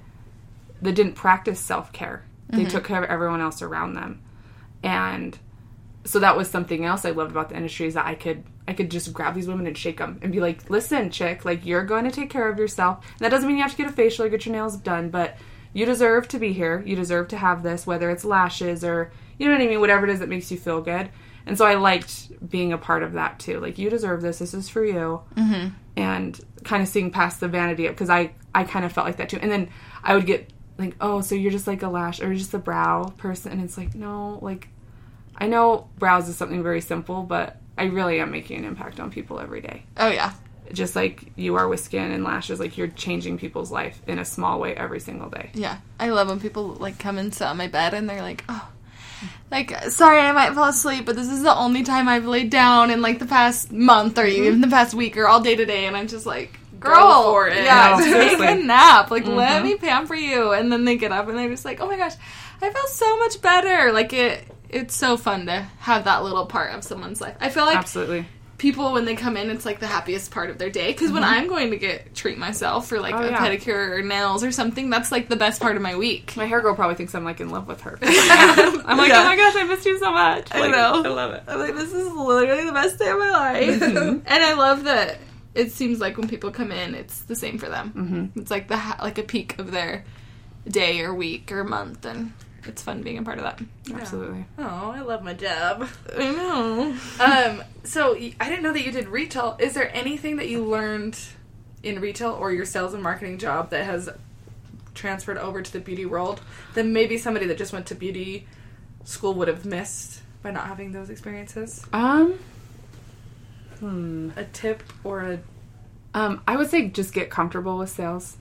[0.83, 2.25] that didn't practice self care.
[2.51, 4.21] They took care of everyone else around them,
[4.83, 5.37] and
[6.05, 8.73] so that was something else I loved about the industry is that I could I
[8.73, 11.85] could just grab these women and shake them and be like, listen, chick, like you're
[11.85, 13.05] going to take care of yourself.
[13.13, 15.11] And that doesn't mean you have to get a facial or get your nails done,
[15.11, 15.37] but
[15.73, 16.83] you deserve to be here.
[16.87, 20.07] You deserve to have this, whether it's lashes or you know what I mean, whatever
[20.07, 21.11] it is that makes you feel good.
[21.47, 23.61] And so I liked being a part of that too.
[23.61, 24.39] Like you deserve this.
[24.39, 25.23] This is for you.
[25.37, 25.69] Mm-hmm.
[25.97, 29.29] And kind of seeing past the vanity because I I kind of felt like that
[29.29, 29.39] too.
[29.41, 29.69] And then
[30.03, 33.05] I would get like, oh, so you're just like a lash or just a brow
[33.17, 34.69] person, and it's like, no, like
[35.37, 39.11] I know brows is something very simple, but I really am making an impact on
[39.11, 39.85] people every day.
[39.97, 40.33] oh yeah,
[40.73, 44.25] Just like you are with skin and lashes, like you're changing people's life in a
[44.25, 45.51] small way every single day.
[45.55, 48.45] Yeah, I love when people like come and sit on my bed and they're like,
[48.49, 48.69] "Oh,
[49.51, 52.91] like sorry, I might fall asleep, but this is the only time I've laid down
[52.91, 54.61] in like the past month or even mm-hmm.
[54.63, 57.57] the past week or all day today." And I'm just like, "Girl, it.
[57.65, 59.11] yeah, No, take a nap.
[59.11, 59.67] Like, let mm-hmm.
[59.67, 62.15] me pamper you." And then they get up and they're just like, "Oh my gosh,
[62.63, 66.75] I feel so much better." Like it, it's so fun to have that little part
[66.75, 67.37] of someone's life.
[67.41, 68.27] I feel like Absolutely.
[68.59, 70.89] people when they come in, it's like the happiest part of their day.
[70.93, 73.25] Because when I'm going to get treat myself for like Mm-hmm.
[73.25, 73.47] Oh, a yeah.
[73.57, 76.37] pedicure or nails or something, that's like the best part of my week.
[76.37, 77.99] My hair girl probably thinks I'm like in love with her.
[78.03, 79.21] I'm like, Yeah.
[79.23, 80.49] oh my gosh, I missed you so much.
[80.53, 81.03] I know.
[81.05, 81.43] I love it.
[81.49, 83.81] I'm like, this is literally the best day of my life.
[83.81, 84.19] Mm-hmm.
[84.27, 85.19] and I love that
[85.55, 87.93] it seems like when people come in, it's the same for them.
[87.97, 88.41] Mm-hmm.
[88.41, 90.05] It's like the ha- like a peak of their
[90.67, 92.33] day or week or month, and
[92.67, 93.61] it's fun being a part of that.
[93.93, 94.45] Absolutely.
[94.59, 95.89] Oh, I love my job.
[96.17, 96.97] I know.
[97.21, 99.57] Um, so I didn't know that you did retail.
[99.59, 101.19] Is there anything that you learned
[101.83, 104.09] in retail or your sales and marketing job that has
[104.95, 106.41] transferred over to the beauty world
[106.75, 108.47] that maybe somebody that just went to beauty
[109.05, 111.85] school would have missed by not having those experiences?
[111.93, 112.39] Um.
[113.81, 114.31] Hmm.
[114.37, 115.39] A tip or a
[116.15, 118.37] Um, I would say just get comfortable with sales.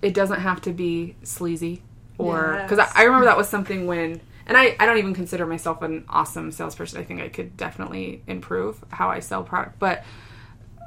[0.00, 1.82] It doesn't have to be sleazy,
[2.18, 2.92] or because Yes.
[2.94, 6.04] I, I remember that was something when, and I, I don't even consider myself an
[6.08, 7.00] awesome salesperson.
[7.00, 10.04] I think I could definitely improve how I sell product, but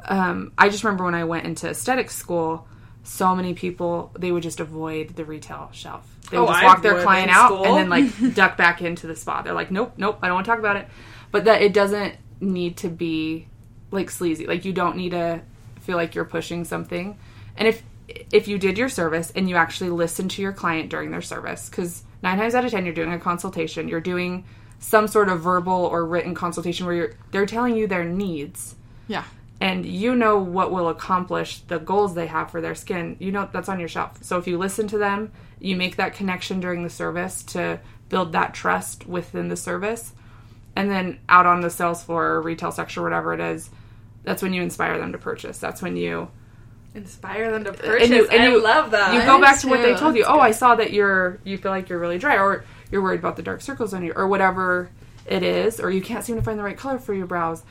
[0.07, 2.67] um, I just remember when I went into aesthetic school,
[3.03, 6.05] so many people they would just avoid the retail shelf.
[6.29, 7.65] They would Oh, just I walk their client out school.
[7.65, 9.43] and then like duck back into the spot.
[9.45, 10.87] They're like, nope, nope, I don't want to talk about it.
[11.31, 13.47] But that it doesn't need to be
[13.91, 14.45] like sleazy.
[14.47, 15.41] Like you don't need to
[15.81, 17.17] feel like you're pushing something.
[17.57, 17.81] And if
[18.31, 21.69] if you did your service and you actually listened to your client during their service,
[21.69, 24.45] because nine times out of ten you're doing a consultation, you're doing
[24.79, 28.75] some sort of verbal or written consultation where you're they're telling you their needs.
[29.07, 29.23] Yeah.
[29.59, 33.17] and you know what will accomplish the goals they have for their skin.
[33.19, 34.23] You know that's on your shelf.
[34.23, 38.31] So if you listen to them you make that connection during the service to build
[38.31, 40.13] that trust within the service.
[40.75, 43.69] And then out on the sales floor or retail section or whatever it is
[44.23, 45.57] that's when you inspire them to purchase.
[45.57, 46.29] That's when you
[46.95, 48.07] inspire them to purchase.
[48.07, 49.13] and you, and I you love that.
[49.13, 50.23] You go back to what they told you.
[50.23, 53.19] That's Oh, I saw that you're you feel like you're really dry, or you're worried
[53.19, 54.89] about the dark circles on you, or whatever
[55.25, 57.63] it is, or you can't seem to find the right color for your brows.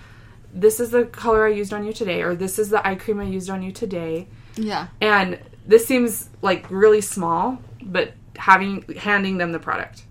[0.52, 3.20] This is the color I used on you today, or this is the eye cream
[3.20, 4.28] I used on you today.
[4.56, 4.88] Yeah.
[5.00, 10.04] And this seems like really small, but having handing them the product,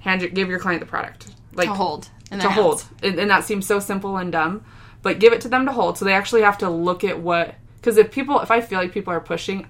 [0.00, 2.08] hand give your client the product, like to hold.
[2.30, 2.84] To hold.
[3.02, 4.64] And, and that seems so simple and dumb,
[5.02, 5.98] but give it to them to hold.
[5.98, 7.54] So they actually have to look at what.
[7.80, 9.66] Because if people, if I feel like people are pushing,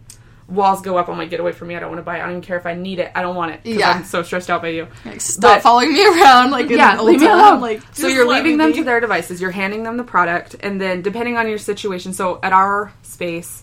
[0.48, 1.08] walls go up.
[1.08, 1.76] I'm like, get away from me.
[1.76, 2.18] I don't want to buy it.
[2.18, 3.12] I don't even care if I need it.
[3.14, 3.60] I don't want it.
[3.64, 3.90] Yeah.
[3.90, 4.88] I'm so stressed out by you.
[5.04, 7.60] Like, stop But- following me around like Yeah, leave me alone.
[7.60, 8.78] Like, so you're leaving them be.
[8.78, 9.40] to their devices.
[9.40, 12.12] You're handing them the product, and then depending on your situation.
[12.12, 13.62] So at our space,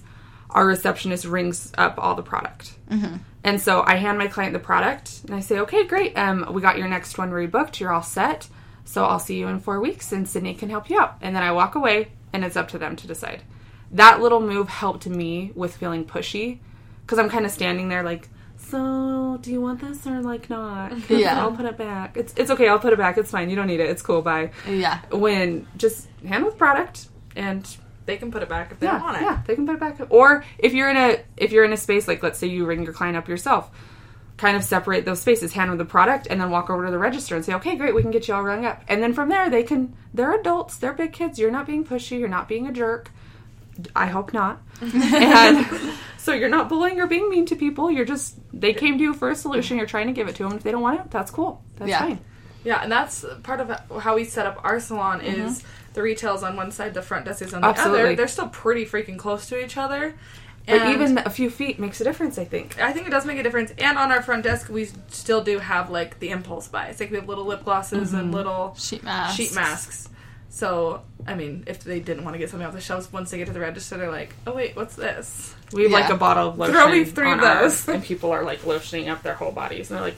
[0.50, 3.18] our receptionist rings up all the product, Mm-hmm.
[3.44, 6.18] and so I hand my client the product, and I say, "Okay, great.
[6.18, 7.82] Um, we got your next one rebooked.
[7.82, 8.48] You're all set.
[8.86, 11.44] So I'll see you in four weeks, and Sydney can help you out." And then
[11.44, 13.42] I walk away, and it's up to them to decide.
[13.92, 16.60] That little move helped me with feeling pushy,
[17.02, 18.30] because I'm kind of standing there like.
[18.58, 20.92] So, do you want this or like not?
[21.10, 21.40] Yeah.
[21.42, 22.18] I'll put it back.
[22.18, 22.68] It's it's okay.
[22.68, 23.18] I'll put it back.
[23.18, 23.50] It's fine.
[23.50, 23.90] You don't need it.
[23.90, 24.22] It's cool.
[24.22, 24.52] Bye.
[24.68, 25.00] Yeah.
[25.12, 27.66] When just hand with product and
[28.06, 29.24] they can put it back if they yeah, want it.
[29.24, 30.00] yeah, they can put it back.
[30.10, 32.84] Or if you're in a if you're in a space like let's say you ring
[32.84, 33.70] your client up yourself,
[34.38, 35.54] kind of separate those spaces.
[35.54, 37.94] Hand with the product and then walk over to the register and say, okay, great,
[37.94, 38.84] we can get you all rung up.
[38.88, 39.96] And then from there, they can.
[40.14, 40.78] They're adults.
[40.78, 41.38] They're big kids.
[41.38, 42.20] You're not being pushy.
[42.20, 43.12] You're not being a jerk.
[43.96, 44.62] I hope not.
[44.82, 45.66] and
[46.18, 47.90] so you're not bullying or being mean to people.
[47.92, 49.78] You're just they came to you for a solution.
[49.78, 50.54] You're trying to give it to them.
[50.54, 51.64] If they don't want it, that's cool.
[51.78, 52.00] That's Yeah.
[52.00, 52.20] fine.
[52.64, 55.94] Yeah, and that's part of how we set up our salon is mm-hmm.
[55.94, 58.02] the retail's on one side, the front desk is on the Absolutely.
[58.02, 58.16] other.
[58.16, 60.16] They're still pretty freaking close to each other.
[60.66, 62.38] But And even a few feet makes a difference.
[62.38, 62.78] I think.
[62.78, 63.72] I think it does make a difference.
[63.78, 67.00] And on our front desk, we still do have like the impulse buys.
[67.00, 68.18] Like we have little lip glosses mm-hmm.
[68.20, 69.38] and little Sheet masks.
[69.38, 70.10] sheet masks.
[70.50, 73.38] So I mean, if they didn't want to get something off the shelves, once they
[73.38, 76.50] get to the register, they're like, "Oh wait, what's this?" We have like a bottle
[76.50, 76.74] of lotion.
[76.74, 77.88] Throw me three of those.
[77.88, 80.16] and people are like lotioning up their whole bodies, and they're like,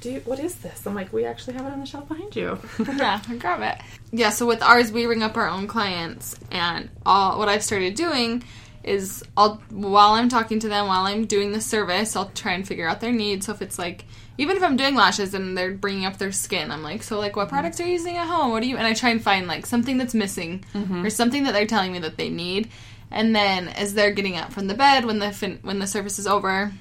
[0.00, 2.34] "Do you, what is this?" I'm like, "We actually have it on the shelf behind
[2.34, 3.84] you." yeah, grab it.
[4.10, 7.94] Yeah, so with ours, we ring up our own clients, and all what I've started
[7.94, 8.42] doing
[8.82, 12.66] is I'll while I'm talking to them, while I'm doing the service, I'll try and
[12.66, 13.46] figure out their needs.
[13.46, 14.06] So if it's like
[14.38, 17.34] even if I'm doing lashes and they're bringing up their skin, I'm like, so like,
[17.34, 17.56] what mm-hmm.
[17.56, 18.52] products are you using at home?
[18.52, 18.76] What do you?
[18.76, 21.04] And I try and find like something that's missing mm-hmm.
[21.04, 22.70] or something that they're telling me that they need.
[23.10, 26.20] And then as they're getting up from the bed when the fin- when the service
[26.20, 26.72] is over,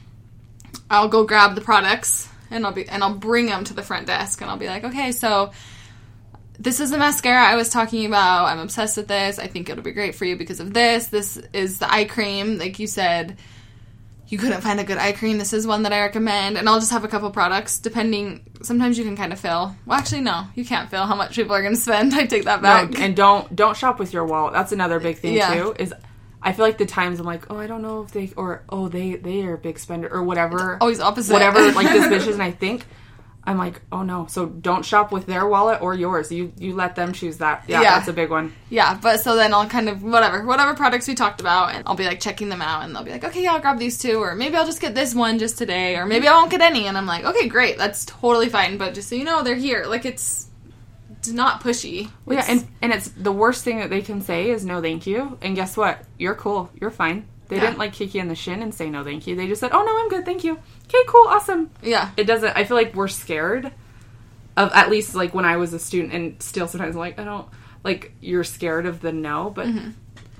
[0.89, 4.05] I'll go grab the products and I'll be and I'll bring them to the front
[4.05, 5.51] desk and I'll be like, okay, so
[6.59, 8.45] this is the mascara I was talking about.
[8.45, 9.39] I'm obsessed with this.
[9.39, 11.07] I think it'll be great for you because of this.
[11.07, 13.37] This is the eye cream, like you said.
[14.29, 15.37] You couldn't find a good eye cream.
[15.37, 17.79] This is one that I recommend, and I'll just have a couple products.
[17.79, 19.75] Depending, sometimes you can kind of fill.
[19.85, 22.13] Well, actually, no, you can't fill how much people are going to spend.
[22.15, 22.99] I take that No, back.
[22.99, 24.53] and don't don't shop with your wallet.
[24.53, 25.53] That's another big thing Yeah.
[25.53, 25.75] too.
[25.79, 25.93] Is
[26.41, 28.87] I feel like the times I'm like, oh, I don't know if they or oh
[28.89, 30.77] they they are a big spender or whatever.
[30.81, 31.31] Always opposite.
[31.33, 32.85] whatever like this bitch is, and I think
[33.47, 34.27] I'm like, oh no.
[34.29, 36.31] So don't shop with their wallet or yours.
[36.31, 37.63] You you let them choose that.
[37.67, 37.95] Yeah, Yeah.
[37.95, 38.53] that's a big one.
[38.69, 41.95] Yeah, but so then I'll kind of whatever whatever products we talked about, and I'll
[41.95, 44.17] be like checking them out, and they'll be like, okay, yeah, I'll grab these two,
[44.21, 46.87] or maybe I'll just get this one just today, or maybe I won't get any,
[46.87, 49.85] and I'm like, okay, great, that's totally fine, but just so you know, they're here.
[49.87, 50.47] Like it's,
[51.11, 52.09] it's not pushy.
[52.25, 55.07] Well, yeah, and and it's the worst thing that they can say is no, thank
[55.07, 55.37] you.
[55.41, 56.03] And guess what?
[56.17, 56.69] You're cool.
[56.81, 57.25] You're fine.
[57.47, 57.61] They Yeah.
[57.63, 59.35] didn't like kick you in the shin and say no, thank you.
[59.35, 60.53] They just said, oh no, I'm good, thank you.
[60.53, 61.69] Okay, cool, awesome.
[61.81, 62.55] yeah, It doesn't.
[62.57, 63.71] I feel like we're scared
[64.55, 67.23] of at least like when I was a student, and still sometimes I'm like I
[67.23, 67.47] don't
[67.83, 69.89] like you're scared of the no, but mm-hmm.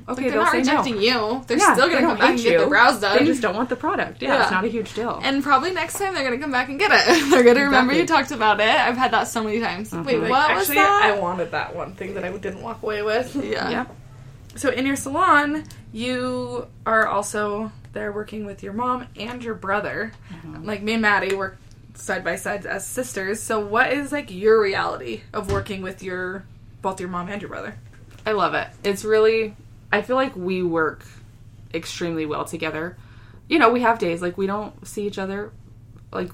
[0.10, 1.02] okay, like they're not say rejecting no.
[1.02, 1.44] you.
[1.48, 3.18] They're Yeah, still gonna don't come back hate and get their brows done.
[3.20, 4.22] They just don't want the product.
[4.22, 4.42] Yeah, Yeah.
[4.44, 5.20] it's not a huge deal.
[5.24, 7.30] and probably next time they're gonna come back and get it.
[7.30, 8.68] they're gonna remember you talked about it.
[8.68, 9.94] I've had that so many times.
[9.94, 10.24] Wait, mm-hmm.
[10.24, 11.04] Like, what was that?
[11.14, 13.36] I wanted that one thing that I didn't walk away with.
[13.36, 13.70] yeah.
[13.70, 13.86] yeah,
[14.58, 20.12] So in your salon, you are also there working with your mom and your brother.
[20.32, 20.66] Mm-hmm.
[20.66, 21.58] Like me and Maddie work
[21.94, 23.40] side by side as sisters.
[23.42, 26.44] So what is like your reality of working with your
[26.82, 27.76] both your mom and your brother?
[28.26, 28.68] I love it.
[28.84, 29.56] It's really.
[29.92, 31.06] I feel like we work
[31.74, 32.98] extremely well together.
[33.48, 35.52] You know, we have days like we don't see each other.
[36.12, 36.32] Like,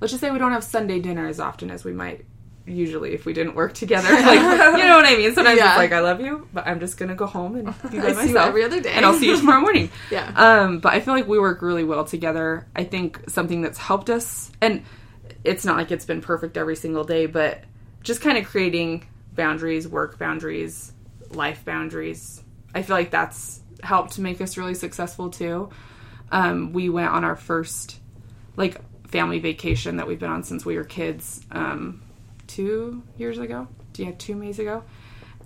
[0.00, 2.24] let's just say we don't have Sunday dinner as often as we might
[2.66, 4.08] usually if we didn't work together.
[4.12, 5.34] Like, you know what I mean?
[5.34, 5.70] Sometimes Yeah.
[5.70, 8.12] it's like I love you, but I'm just gonna go home and be by I
[8.12, 8.92] see you myself every other day.
[8.92, 9.90] and I'll see you tomorrow morning.
[10.10, 10.32] Yeah.
[10.34, 12.66] Um, but I feel like we work really well together.
[12.74, 14.82] I think something that's helped us, and
[15.44, 17.62] it's not like it's been perfect every single day, but
[18.02, 20.92] just kind of creating boundaries, work boundaries,
[21.30, 22.42] life boundaries.
[22.74, 25.70] I feel like that's helped make us really successful too.
[26.32, 28.00] Um, we went on our first
[28.56, 32.02] like family vacation that we've been on since we were kids um,
[32.56, 33.68] two years ago.
[33.96, 34.84] Yeah, two Mays ago,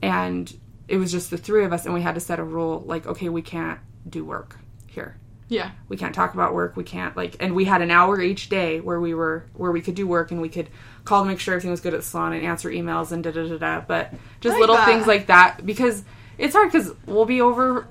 [0.03, 0.53] and
[0.89, 3.07] it was just the three of us, and we had to set a rule like,
[3.07, 5.17] okay, we can't do work here
[5.51, 5.73] yeah.
[5.89, 8.81] we can't talk about work we can't like and we had an hour each day
[8.81, 10.71] where we were where we could do work and we could
[11.05, 13.33] call to make sure everything was good at the salon and answer emails and da
[13.33, 14.87] da da da but just like little that.
[14.87, 16.05] things like that because
[16.39, 17.87] it's hard because we'll be over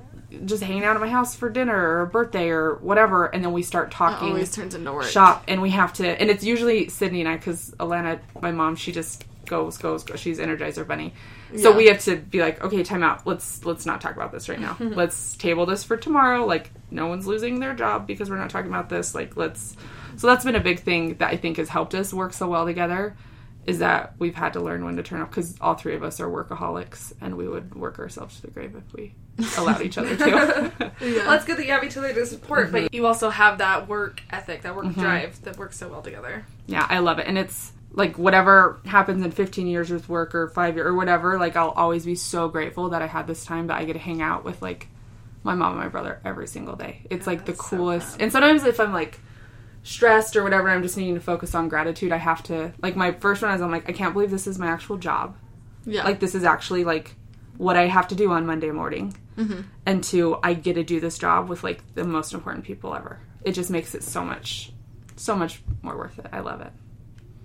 [0.45, 3.51] just hanging out at my house for dinner or a birthday or whatever and then
[3.51, 5.05] we start It talking always turns into work.
[5.05, 8.75] shop and we have to and it's usually sydney and i because alana my mom
[8.75, 10.19] she just goes goes goes.
[10.19, 11.15] She's energizer bunny.
[11.57, 11.77] So Yeah.
[11.77, 13.25] we have to be like okay time out.
[13.25, 14.77] Let's let's not talk about this right now.
[14.79, 16.45] Let's table this for tomorrow.
[16.45, 19.15] Like no one's losing their job because we're not talking about this.
[19.15, 19.75] Like let's
[20.17, 22.65] so that's been a big thing that i think has helped us work so well
[22.65, 23.15] together
[23.69, 26.19] is that we've had to learn when to turn off because all three of us
[26.19, 29.13] are workaholics and we would work ourselves to the grave if we
[29.59, 30.25] allowed each other to
[30.99, 31.27] Yeah.
[31.27, 32.95] Well, it's good that you have each other to support, but mm-hmm.
[32.95, 34.99] you also have that work ethic, that work mm-hmm.
[34.99, 36.47] drive that works so well together.
[36.65, 37.27] Yeah, I love it.
[37.27, 41.37] And it's like whatever happens in 15 years with work or 5 year or whatever,
[41.37, 43.99] like I'll always be so grateful that I had this time that I get to
[43.99, 44.87] hang out with like
[45.43, 47.01] my mom and my brother every single day.
[47.11, 48.19] It's like the that's so coolest.
[48.19, 49.19] and sometimes if I'm like
[49.83, 53.11] stressed or whatever, I'm just needing to focus on gratitude, I have to like my
[53.11, 55.37] first one is I'm like I can't believe this is my actual job.
[55.85, 56.03] yeah.
[56.03, 57.15] Like this is actually like
[57.57, 59.15] what I have to do on Monday morning.
[59.37, 59.61] Mm-hmm.
[59.85, 63.19] And two, I get to do this job with like the most important people ever.
[63.43, 64.71] It just makes it so much
[65.15, 66.27] so much more worth it.
[66.31, 66.71] I love it.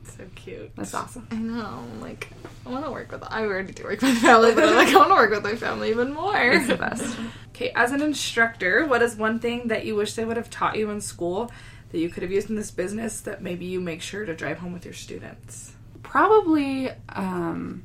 [0.04, 0.70] So cute.
[0.76, 1.26] That's awesome.
[1.30, 1.82] I know.
[2.00, 2.28] Like,
[2.66, 3.24] I want to work with.
[3.26, 5.42] I already do work with my family, but I'm like, I want to work with
[5.42, 6.36] my family even more.
[6.36, 7.16] It's the best.
[7.54, 10.76] Okay, as an instructor, what is one thing that you wish they would have taught
[10.76, 11.52] you in school
[11.94, 14.58] that you could have used in this business that maybe you make sure to drive
[14.58, 15.72] home with your students?
[16.02, 17.84] Probably um,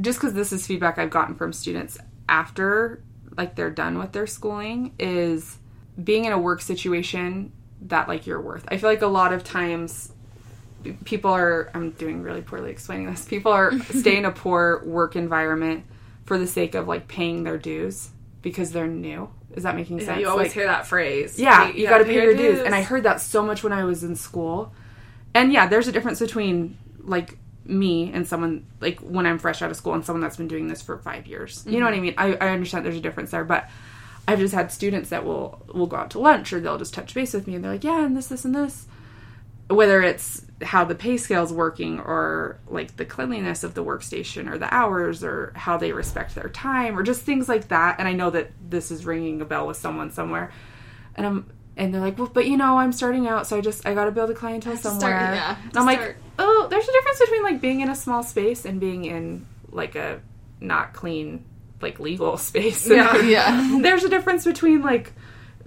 [0.00, 3.02] just because this is feedback I've gotten from students after
[3.36, 5.58] like they're done with their schooling is
[6.02, 7.50] being in a work situation
[7.82, 8.64] that like you're worth.
[8.68, 10.12] I feel like a lot of times
[11.04, 13.24] people are I'm doing really poorly explaining this.
[13.24, 15.86] People are stay in a poor work environment
[16.24, 18.10] for the sake of like paying their dues
[18.42, 19.30] because they're new.
[19.54, 20.10] Is that making sense?
[20.10, 21.38] Yeah, you always Like- hear that phrase.
[21.38, 22.60] yeah, Hey, you, got to pay your dues.
[22.60, 24.72] And I heard that so much when I was in school.
[25.34, 29.70] And yeah, there's a difference between like me and someone like when I'm fresh out
[29.70, 31.64] of school and someone that's been doing this for five years.
[31.66, 32.02] You know what I mm-hmm.
[32.02, 32.14] mean?
[32.16, 33.68] I, I understand there's a difference there, but
[34.26, 37.14] I've just had students that will will go out to lunch or they'll just touch
[37.14, 38.86] base with me and they're like, yeah, and this, this, and this.
[39.70, 44.58] Whether it's how the pay scale's working or like the cleanliness of the workstation or
[44.58, 47.98] the hours or how they respect their time or just things like that.
[47.98, 50.52] And I know that this is ringing a bell with someone somewhere.
[51.14, 53.86] And I'm and they're like, well, but you know, I'm starting out, so I just
[53.86, 55.34] I got to build a clientele to start- somewhere.
[55.34, 58.64] yeah, and I'm like, oh, there's a difference between like being in a small space
[58.66, 60.20] and being in like a
[60.60, 61.44] not clean
[61.80, 62.86] like legal space.
[62.88, 63.22] Yeah.
[63.22, 63.78] Yeah.
[63.82, 65.12] there's a difference between like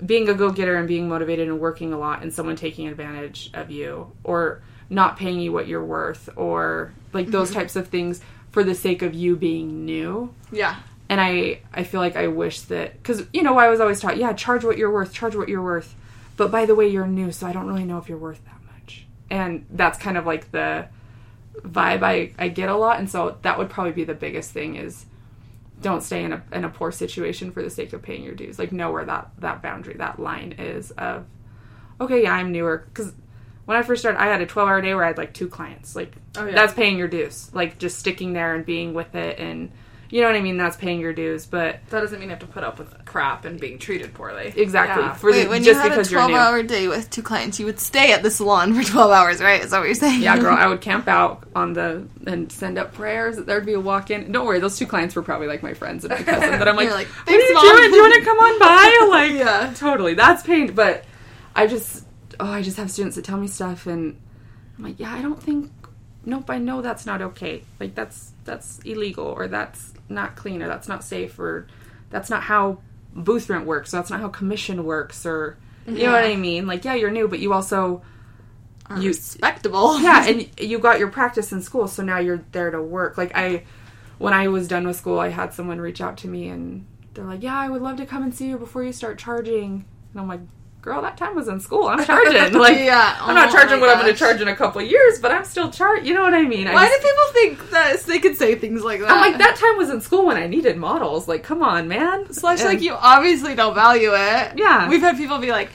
[0.06, 3.72] being a go-getter and being motivated and working a lot and someone taking advantage of
[3.72, 7.60] you or not paying you what you're worth or like those mm-hmm.
[7.60, 10.34] types of things for the sake of you being new.
[10.52, 10.76] Yeah.
[11.10, 14.18] and i i feel like i wish that because you know i was always taught
[14.18, 15.96] yeah charge what you're worth charge what you're worth.
[16.36, 18.60] But by the way you're new so i don't really know if you're worth that
[18.74, 19.06] much.
[19.30, 20.88] And that's kind of like the
[21.62, 23.00] vibe I, I get a lot.
[23.00, 25.06] And so that would probably be the biggest thing is
[25.84, 28.58] don't stay in a, in a poor situation for the sake of paying your dues.
[28.58, 31.26] Like know where that that boundary that line is of
[32.02, 32.86] okay yeah i'm newer.
[32.88, 33.14] Because
[33.66, 35.48] when i first started i had a 12 hour day where i had like two
[35.48, 35.96] clients.
[35.96, 36.56] Like Oh, yeah.
[36.56, 37.54] that's paying your dues.
[37.54, 39.72] Like just sticking there and being with it and
[40.14, 42.40] you know what i mean that's paying your dues but That doesn't mean you have
[42.48, 44.54] to put up with crap and being treated poorly.
[44.56, 45.14] exactly Yeah.
[45.16, 47.80] for Wait, the, when just you had a twelve-hour day with two clients, you would
[47.80, 49.62] stay at the salon for 12 hours, right?
[49.64, 50.22] Is that what you're saying?
[50.22, 53.38] Yeah, girl, I would camp out on the and send up prayers.
[53.38, 54.32] There'd be a walk in.
[54.32, 56.60] Don't worry, those two clients were probably like my friends and my cousin.
[56.60, 57.90] But I'm like, You're like, what are you Mom." doing?
[57.92, 59.08] Do you want to come on by?
[59.10, 59.74] Like, Yeah.
[59.76, 60.14] totally.
[60.14, 60.74] That's pain.
[60.74, 61.06] But
[61.56, 62.06] I just,
[62.40, 64.20] oh, I just have students that tell me stuff, and
[64.78, 65.72] I'm like, yeah, I don't think.
[66.26, 67.64] Nope, I know that's not okay.
[67.80, 71.68] Like that's that's illegal, or that's not clean, or that's not safe, or
[72.10, 72.80] that's not how
[73.16, 73.94] booth rent works.
[73.94, 76.66] Or that's not how commission works, or you know what I mean.
[76.68, 78.02] Like, yeah, you're new, but you also
[78.88, 80.00] Are You- respectable.
[80.08, 83.18] yeah, and you got your practice in school, so now you're there to work.
[83.18, 83.64] Like I,
[84.18, 87.26] when I was done with school, I had someone reach out to me, and they're
[87.26, 90.22] like, "Yeah, I would love to come and see you before you start charging." And
[90.22, 90.42] I'm like,
[90.84, 91.88] "Girl, that time was in school.
[91.88, 92.54] I'm charging.
[92.54, 93.18] Like, Yeah.
[93.22, 95.32] I'm not Oh charging what I'm going to charge in a couple of years, but
[95.32, 96.06] I'm still charging.
[96.06, 96.68] You know what I mean?
[96.68, 99.10] I Why just- do people think that they could say things like that?
[99.10, 101.28] I'm like that time was in school when I needed models.
[101.28, 102.32] Like, come on, man.
[102.34, 104.54] Slash, And- like, you obviously don't value it.
[104.58, 104.90] Yeah.
[104.90, 105.70] We've had people be like,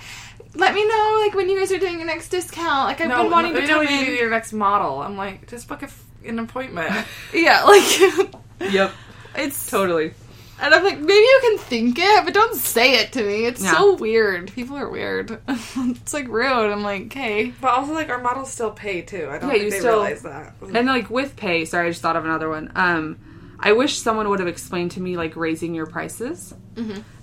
[0.55, 2.87] let me know, like, when you guys are doing your next discount.
[2.89, 4.15] Like, I've No, been wanting no, to come you in.
[4.17, 5.01] your next model.
[5.01, 6.93] I'm like, just book a f- an appointment.
[7.33, 8.93] Yeah, like, Yep,
[9.37, 9.71] it's.
[9.71, 10.13] totally.
[10.61, 13.45] And I'm like, maybe you can think it, but don't say it to me.
[13.47, 13.73] It's Yeah.
[13.73, 14.51] so weird.
[14.53, 15.41] People are weird.
[15.49, 16.49] it's like rude.
[16.73, 17.53] I'm like, okay.
[17.61, 19.29] but also, like, our models still pay too.
[19.31, 20.55] I don't Yeah, think you they still- realize that.
[20.75, 22.73] And like with pay, sorry, I just thought of another one.
[22.75, 23.19] Um,
[23.61, 26.55] I wish someone would have explained to me like raising your prices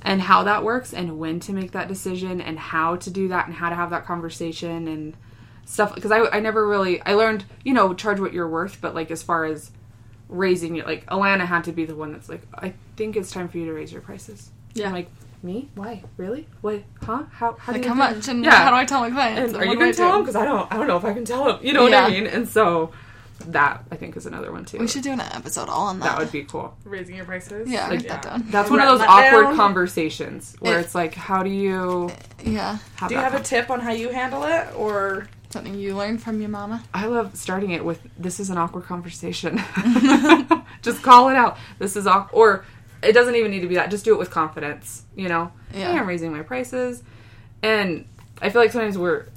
[0.02, 3.46] and how that works and when to make that decision and how to do that
[3.48, 5.16] and how to have that conversation and
[5.64, 5.96] stuff.
[5.96, 9.12] Because I, I never really I learned you know charge what you're worth, but like
[9.12, 9.72] as far as
[10.30, 13.48] raising it, like Alana had to be the one that's like I think it's time
[13.48, 14.50] for you to raise your prices.
[14.74, 14.88] Yeah.
[14.88, 15.10] I'm like
[15.44, 15.70] me?
[15.76, 16.04] Why?
[16.18, 16.48] Really?
[16.62, 16.82] What?
[17.04, 17.24] Huh?
[17.32, 17.56] How?
[17.60, 18.28] How Like, do how you think- much?
[18.30, 18.52] And Yeah.
[18.64, 19.40] how do I tell my clients?
[19.40, 20.22] and And are you going to tell them?
[20.22, 21.60] Because I don't, I don't know if I can tell them.
[21.62, 22.06] You know what Yeah.
[22.06, 22.26] I mean?
[22.26, 22.92] And so
[23.48, 24.80] that I think is another one too.
[24.80, 26.06] We should do an episode all on that.
[26.06, 26.76] That would be cool.
[26.84, 27.70] Raising your prices.
[27.70, 28.46] Yeah, Like, write that down.
[28.50, 29.56] That's one of those awkward down.
[29.58, 32.10] conversations where If- it's like, how do you
[32.44, 32.78] Yeah.
[32.96, 36.22] have Do you have a tip on how you handle it, or Something you learned
[36.22, 36.84] from your mama.
[36.94, 39.56] I love starting it with this is an awkward conversation.
[40.82, 41.56] just call it out.
[41.80, 42.38] This is awkward.
[42.38, 42.66] Or
[43.02, 43.90] it doesn't even need to be that.
[43.90, 45.54] Just do it with confidence, you know?
[45.74, 45.94] Yeah.
[45.94, 47.04] Hey, I'm raising my prices.
[47.64, 48.04] And
[48.42, 49.28] I feel like sometimes we're,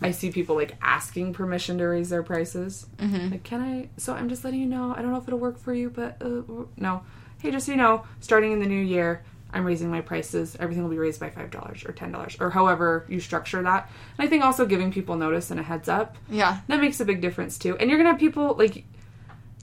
[0.00, 2.86] I see people like asking permission to raise their prices.
[2.98, 3.32] Mm-hmm.
[3.32, 3.88] Like, can I?
[3.96, 4.94] So I'm just letting you know.
[4.96, 6.42] I don't know if it'll work for you, but uh,
[6.76, 7.02] no.
[7.40, 10.56] Hey, just so you know, starting in the new year, I'm raising my prices.
[10.60, 13.88] Everything will be raised by five dollars or ten dollars or however you structure that.
[14.18, 16.58] And I think also giving people notice and a heads up Yeah.
[16.66, 17.76] that makes a big difference too.
[17.78, 18.84] And you're gonna have people like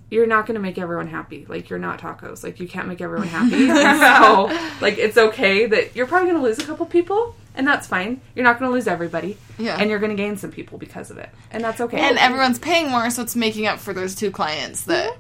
[0.10, 1.46] you're not gonna make everyone happy.
[1.48, 2.44] Like you're not tacos.
[2.44, 3.68] Like you can't make everyone happy.
[3.68, 8.20] so like it's okay that you're probably gonna lose a couple people, and that's fine.
[8.36, 9.38] You're not gonna lose everybody.
[9.58, 9.78] Yeah.
[9.80, 11.30] And you're gonna gain some people because of it.
[11.52, 11.98] And that's okay.
[12.00, 15.16] And everyone's paying more, so it's making up for those two clients that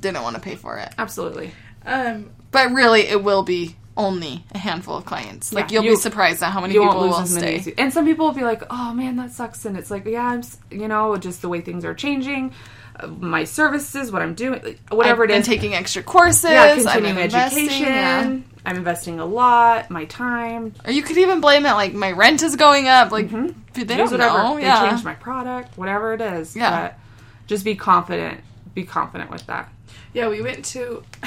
[0.00, 0.88] didn't want to pay for it.
[0.96, 1.52] Absolutely.
[1.84, 5.52] um, But really, it will be only a handful of clients.
[5.52, 7.58] Like Yeah, you'll you- be surprised at how many people will stay.
[7.58, 7.74] many.
[7.78, 10.42] And some people will be like, "Oh man, that sucks." And it's like, "Yeah, I'm,
[10.70, 12.52] you know, just the way things are changing,
[12.98, 16.50] uh, my services, what I'm doing, whatever I've it been is." taking extra courses.
[16.50, 17.82] yeah, I'm continuing education.
[17.86, 18.36] yeah.
[18.64, 20.74] I'm investing a lot, my time.
[20.84, 23.10] Or you could even blame it like my rent is going up.
[23.10, 24.12] Like they Use don't Mm-hmm.
[24.12, 24.38] whatever.
[24.38, 24.56] know.
[24.56, 24.88] They Yeah.
[24.88, 26.54] changed my product, whatever it is.
[26.54, 26.70] Yeah.
[26.82, 26.98] But
[27.46, 28.40] just be confident.
[28.74, 29.68] Be confident with that.
[30.12, 31.02] yeah, we went to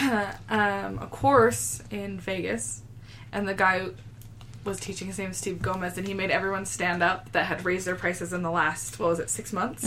[0.50, 2.82] um, a course in Vegas,
[3.32, 3.88] and the guy
[4.64, 5.08] was teaching.
[5.08, 7.96] His name is Steve Gomez, and he made everyone stand up that had raised their
[7.96, 9.86] prices in the last what was it six months.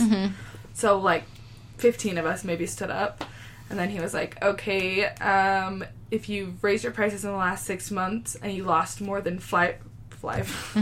[0.73, 1.23] So like
[1.77, 3.23] fifteen of us maybe stood up,
[3.69, 7.65] and then he was like, "Okay, um, if you raised your prices in the last
[7.65, 9.77] six months and you lost more than five."
[10.11, 10.73] Five.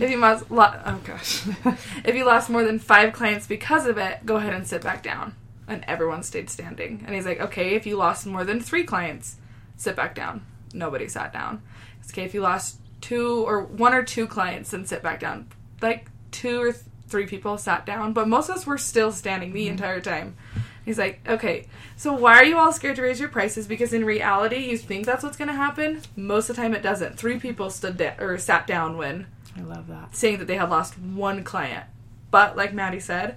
[0.00, 1.46] if you lost, lo- oh gosh,
[2.04, 5.02] if you lost more than five clients because of it, go ahead and sit back
[5.02, 5.34] down.
[5.70, 7.04] And everyone stayed standing.
[7.06, 9.36] And he's like, okay, if you lost more than three clients,
[9.76, 10.44] sit back down.
[10.74, 11.62] Nobody sat down.
[12.00, 15.46] It's okay if you lost two or one or two clients, then sit back down.
[15.80, 19.52] Like two or th- three people sat down, but most of us were still standing
[19.52, 19.72] the mm-hmm.
[19.72, 20.36] entire time.
[20.84, 23.66] He's like, okay, so why are you all scared to raise your prices?
[23.66, 26.00] Because in reality, you think that's what's going to happen.
[26.16, 27.16] Most of the time, it doesn't.
[27.16, 29.26] Three people stood da- or sat down when
[29.56, 30.16] I love that.
[30.16, 31.84] saying that they had lost one client.
[32.30, 33.36] But like Maddie said,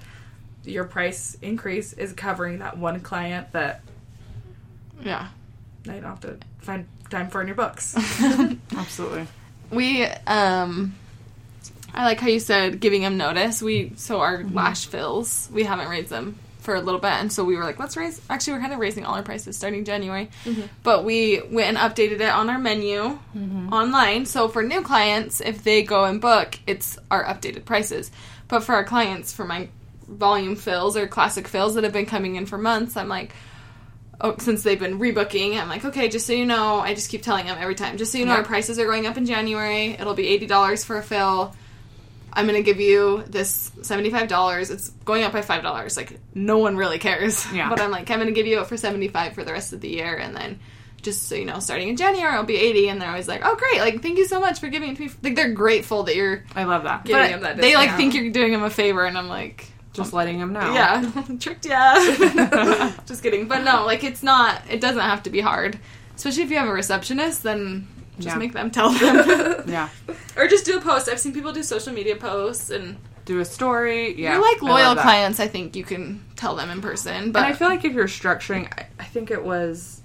[0.64, 3.82] your price increase is covering that one client that
[5.04, 5.28] Yeah.
[5.86, 7.96] now you don't have to find time for in your books.
[8.76, 9.28] Absolutely.
[9.72, 10.96] We um
[11.94, 13.62] I like how you said giving them notice.
[13.62, 14.56] We so our mm-hmm.
[14.56, 17.78] lash fills, we haven't raised them for a little bit, and so we were like,
[17.78, 18.20] let's raise.
[18.30, 20.64] Actually, we're kind of raising all our prices starting January, mm-hmm.
[20.82, 23.72] but we went and updated it on our menu mm-hmm.
[23.72, 24.26] online.
[24.26, 28.12] So for new clients, if they go and book, it's our updated prices.
[28.48, 29.68] But for our clients, for my
[30.08, 33.34] volume fills or classic fills that have been coming in for months, I'm like.
[34.22, 37.24] Oh, since they've been rebooking, I'm like, okay, just so you know, I just keep
[37.24, 39.88] telling them every time, just so you know, our prices are going up in January.
[39.88, 41.54] It'll be eighty dollars for a fill.
[42.32, 44.70] I'm gonna give you this seventy five dollars.
[44.70, 45.98] It's going up by five dollars.
[45.98, 47.46] Like no one really cares.
[47.52, 47.70] Yeah.
[47.70, 49.82] But I'm like, I'm gonna give you it for seventy five for the rest of
[49.82, 50.60] the year, and then
[51.02, 52.88] just so you know, starting in January it'll be eighty.
[52.88, 55.02] And they're always like, oh great, like thank you so much for giving it to
[55.02, 55.12] me.
[55.22, 56.46] Like they're grateful that you're.
[56.56, 57.04] I love that.
[57.04, 60.12] Giving them that they like think you're doing them a favor, and I'm like, Just
[60.14, 60.74] letting them know.
[60.74, 61.94] yeah, tricked ya.
[63.06, 63.48] just kidding.
[63.48, 64.62] But no, like it's not.
[64.70, 65.78] It doesn't have to be hard.
[66.16, 67.88] Especially if you have a receptionist, then
[68.18, 68.40] just Yeah.
[68.40, 69.64] make them tell them.
[69.68, 69.90] Yeah.
[70.36, 71.10] or just do a post.
[71.10, 74.20] I've seen people do social media posts and Do a story.
[74.20, 74.34] Yeah.
[74.34, 75.02] you're like loyal that.
[75.04, 75.40] clients.
[75.40, 77.32] I think you can tell them in person.
[77.32, 80.02] But and I feel like if you're structuring, I, I think it was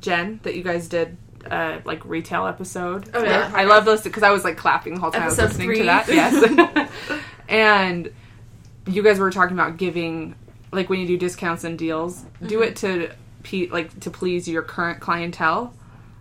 [0.00, 1.16] Jen that you guys did.
[1.50, 3.08] Uh, like retail episode.
[3.14, 3.50] Oh, yeah.
[3.54, 5.78] I love this because I was like clapping the whole time I was listening three.
[5.78, 6.06] to that.
[6.06, 6.90] Yes,
[7.48, 8.12] and
[8.86, 10.34] you guys were talking about giving,
[10.72, 12.62] like when you do discounts and deals, do Mm-hmm.
[12.62, 13.10] it to
[13.42, 15.74] pe- like to please your current clientele,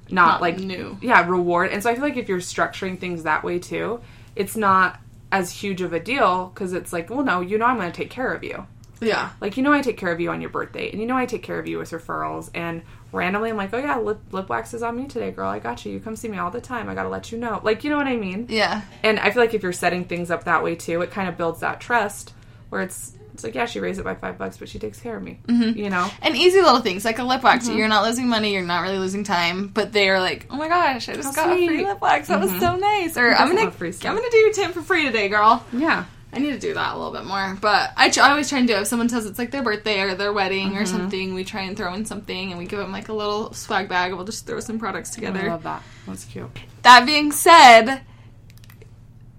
[0.10, 0.97] not, Not like new.
[1.01, 1.72] Yeah, reward.
[1.72, 4.01] And so I feel like if you're structuring things that way too,
[4.36, 4.99] it's not
[5.32, 7.95] as huge of a deal because it's like, well, no, you know, I'm going to
[7.95, 8.66] take care of you.
[9.01, 11.16] yeah, Like, you know, I take care of you on your birthday, and you know,
[11.16, 12.49] I take care of you with referrals.
[12.55, 12.82] And
[13.14, 15.47] randomly, I'm like, oh, yeah, lip, lip wax is on me today, girl.
[15.47, 15.91] I got you.
[15.93, 16.89] You come see me all the time.
[16.89, 17.62] I got to let you know.
[17.64, 18.47] Like, you know what I mean?
[18.49, 21.30] yeah, And I feel like if you're setting things up that way too, it kind
[21.30, 22.34] of builds that trust
[22.70, 25.15] where it's, it's like, yeah, she raised it by five bucks, but she takes care
[25.15, 25.39] of me.
[25.47, 25.78] Mm-hmm.
[25.78, 26.09] You know?
[26.22, 27.67] and easy little things like a lip wax.
[27.67, 27.78] Mm-hmm.
[27.78, 28.53] You're not losing money.
[28.53, 29.67] You're not really losing time.
[29.67, 32.28] But they are like, oh my gosh, I just How got a free lip wax.
[32.28, 33.17] That was so nice.
[33.17, 35.65] Or I'm gonna I'm gonna do your Tim for free today, girl.
[35.72, 36.05] Yeah.
[36.32, 37.57] I need to do that a little bit more.
[37.59, 38.82] But I, tr- I always try and do it.
[38.82, 40.78] If someone says it's like their birthday or their wedding Mm-hmm.
[40.78, 43.51] or something, we try and throw in something and we give them like a little
[43.53, 44.13] swag bag.
[44.13, 45.47] We'll just throw some products I together.
[45.49, 45.82] love that.
[46.05, 46.49] That's cute.
[46.84, 48.01] That being said,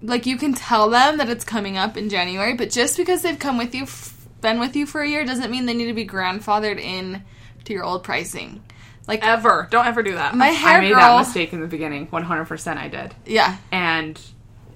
[0.01, 3.37] like you can tell them that it's coming up in January, but just because they've
[3.39, 5.93] come with you, f- been with you for a year, doesn't mean they need to
[5.93, 7.23] be grandfathered in
[7.65, 8.63] to your old pricing.
[9.07, 9.67] Like Ever.
[9.71, 10.35] Don't ever do that.
[10.35, 12.07] my hair I made girl, that mistake in the beginning.
[12.07, 13.15] 100% I did.
[13.25, 14.19] yeah, And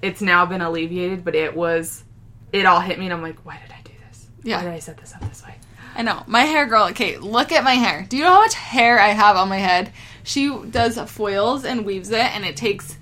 [0.02, 2.04] it's now been alleviated, but it was,
[2.52, 4.26] it all hit me, and I'm like, why did I do this?
[4.42, 4.58] Yeah.
[4.58, 5.54] Why did I set this up this way?
[5.96, 6.22] I know.
[6.26, 8.04] My hair girl, okay, look at my hair.
[8.08, 9.90] Do you know how much hair I have on my head?
[10.24, 12.96] She does foils and weaves it, and it takes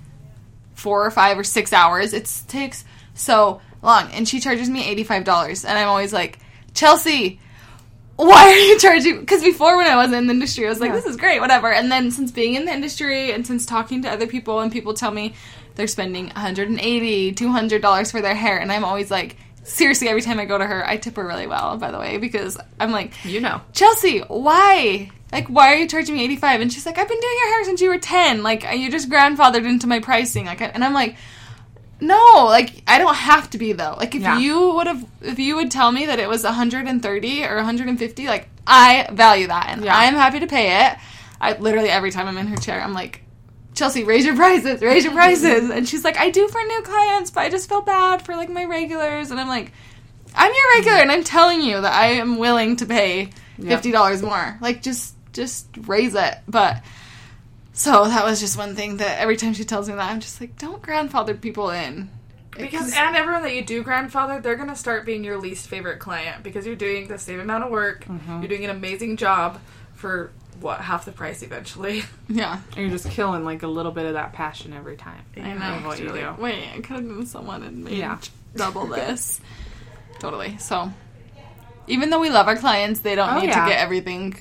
[0.85, 2.13] four or five or six hours.
[2.13, 4.11] It takes so long.
[4.13, 5.65] And she charges me $85.
[5.67, 6.37] And I'm always like,
[6.75, 7.39] Chelsea,
[8.17, 9.19] why are you charging?
[9.19, 10.95] Because before, when I wasn't in the industry, I was like, Yeah.
[10.97, 11.73] this is great, whatever.
[11.73, 14.93] And then since being in the industry and since talking to other people, and people
[14.93, 15.33] tell me
[15.73, 20.45] they're spending $180, $200 for their hair, and I'm always like, seriously, every time I
[20.45, 23.41] go to her, I tip her really well, by the way, because I'm like, You
[23.41, 23.61] know.
[23.73, 25.11] Chelsea, why?
[25.31, 26.61] Like, why are you charging me 85?
[26.61, 28.43] And she's like, I've been doing your hair since you were 10.
[28.43, 30.45] Like, you just grandfathered into my pricing.
[30.45, 31.17] Like, and I'm like,
[31.99, 33.95] no, like, I don't have to be, though.
[33.97, 34.37] Like, if Yeah.
[34.37, 38.47] you would have, if you would tell me that it was 130 or 150, like,
[38.67, 39.67] I value that.
[39.69, 39.95] And Yeah.
[39.97, 40.97] I am happy to pay it.
[41.41, 43.21] I literally, every time I'm in her chair, I'm like,
[43.75, 45.69] Chelsea, raise your prices, raise your prices.
[45.69, 48.49] And she's like, I do for new clients, but I just feel bad for, like,
[48.49, 49.31] my regulars.
[49.31, 49.71] And I'm like,
[50.35, 53.29] I'm your regular, and I'm telling you that I am willing to pay
[53.61, 54.57] fifty dollars more.
[54.59, 56.35] Like just just raise it.
[56.47, 56.83] But
[57.73, 60.41] so that was just one thing that every time she tells me that, I'm just
[60.41, 62.09] like, don't grandfather people in.
[62.57, 66.43] Because and everyone that you do grandfather, they're gonna start being your least favorite client
[66.43, 68.05] because you're doing the same amount of work.
[68.05, 68.39] Mm-hmm.
[68.39, 69.59] You're doing an amazing job
[69.93, 70.31] for
[70.61, 72.03] what half the price eventually.
[72.29, 75.23] yeah, And you're just killing like a little bit of that passion every time.
[75.37, 75.75] I know.
[75.77, 76.13] Of what you do.
[76.13, 78.17] like, Wait, I could have done someone and made Yeah.
[78.55, 79.39] double this.
[80.19, 80.57] totally.
[80.57, 80.91] So
[81.87, 83.63] even though we love our clients, they don't Oh, need yeah.
[83.65, 84.33] to get everything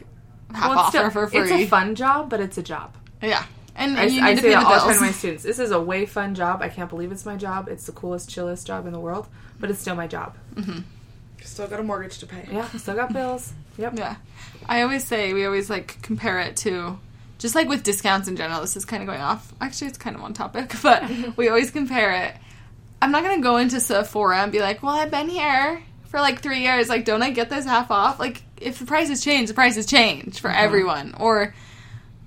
[0.52, 1.40] half Well, off it's, still, or for free.
[1.40, 2.94] it's a fun job, but it's a job.
[3.20, 3.44] yeah,
[3.74, 5.42] and, I, and you I to say that the all the time to my students.
[5.42, 6.62] This is a way fun job.
[6.62, 7.68] I can't believe it's my job.
[7.68, 9.26] It's the coolest, chillest job in the world,
[9.58, 10.36] but it's still my job.
[10.54, 10.78] Mm-hmm.
[11.42, 12.48] Still got a mortgage to pay.
[12.50, 13.52] Yeah, still got bills.
[13.78, 13.94] Yep.
[13.96, 14.16] Yeah.
[14.68, 16.98] I always say we always like compare it to
[17.38, 18.60] just like with discounts in general.
[18.60, 19.52] This is kind of going off.
[19.60, 21.04] Actually, it's kind of on topic, but
[21.36, 22.34] we always compare it.
[23.02, 26.20] I'm not going to go into Sephora and be like, "Well, I've been here for
[26.20, 26.88] like 3 years.
[26.88, 30.40] Like, don't I get this half off?" Like, if the prices change, the prices change
[30.40, 30.62] for uh-huh.
[30.62, 31.14] everyone.
[31.20, 31.54] Or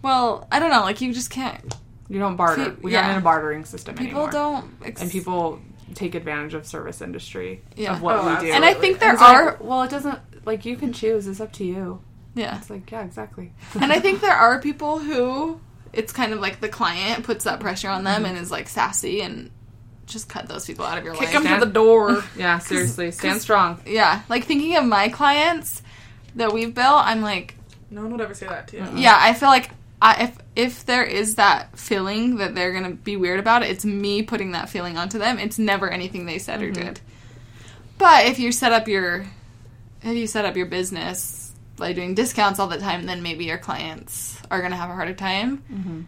[0.04, 1.76] well, I don't know, like you just can't
[2.10, 2.66] You don't barter.
[2.66, 3.00] See, we yeah.
[3.00, 4.32] aren't in a bartering system people anymore.
[4.32, 5.60] don't ex- and people
[5.96, 7.94] take advantage of service industry Yeah.
[7.96, 8.54] of what Oh, we do.
[8.54, 11.28] And I think there It's like, are well, it doesn't like you can choose.
[11.28, 12.02] It's up to you.
[12.34, 12.58] yeah.
[12.58, 13.54] It's like yeah, exactly.
[13.80, 15.60] and I think there are people who
[15.94, 18.32] it's kind of like the client puts that pressure on them mm-hmm.
[18.32, 19.52] and is like sassy and
[20.06, 21.44] just cut those people out of your Kick life.
[21.44, 22.24] them to the door.
[22.38, 23.82] Yeah, seriously, stand strong.
[23.86, 25.82] Yeah, like thinking of my clients
[26.36, 27.56] that we've built, I'm like,
[27.92, 28.88] No one would ever say that to you.
[28.96, 29.72] yeah, I feel like
[30.02, 33.84] I, if if there is that feeling that they're gonna be weird about it, it's
[33.84, 35.40] me putting that feeling onto them.
[35.40, 36.86] It's never anything they said or mm-hmm.
[36.86, 37.02] did.
[37.98, 39.26] But if you set up your
[40.08, 43.58] if you set up your business by doing discounts all the time, then maybe your
[43.58, 46.08] clients are gonna have a harder time.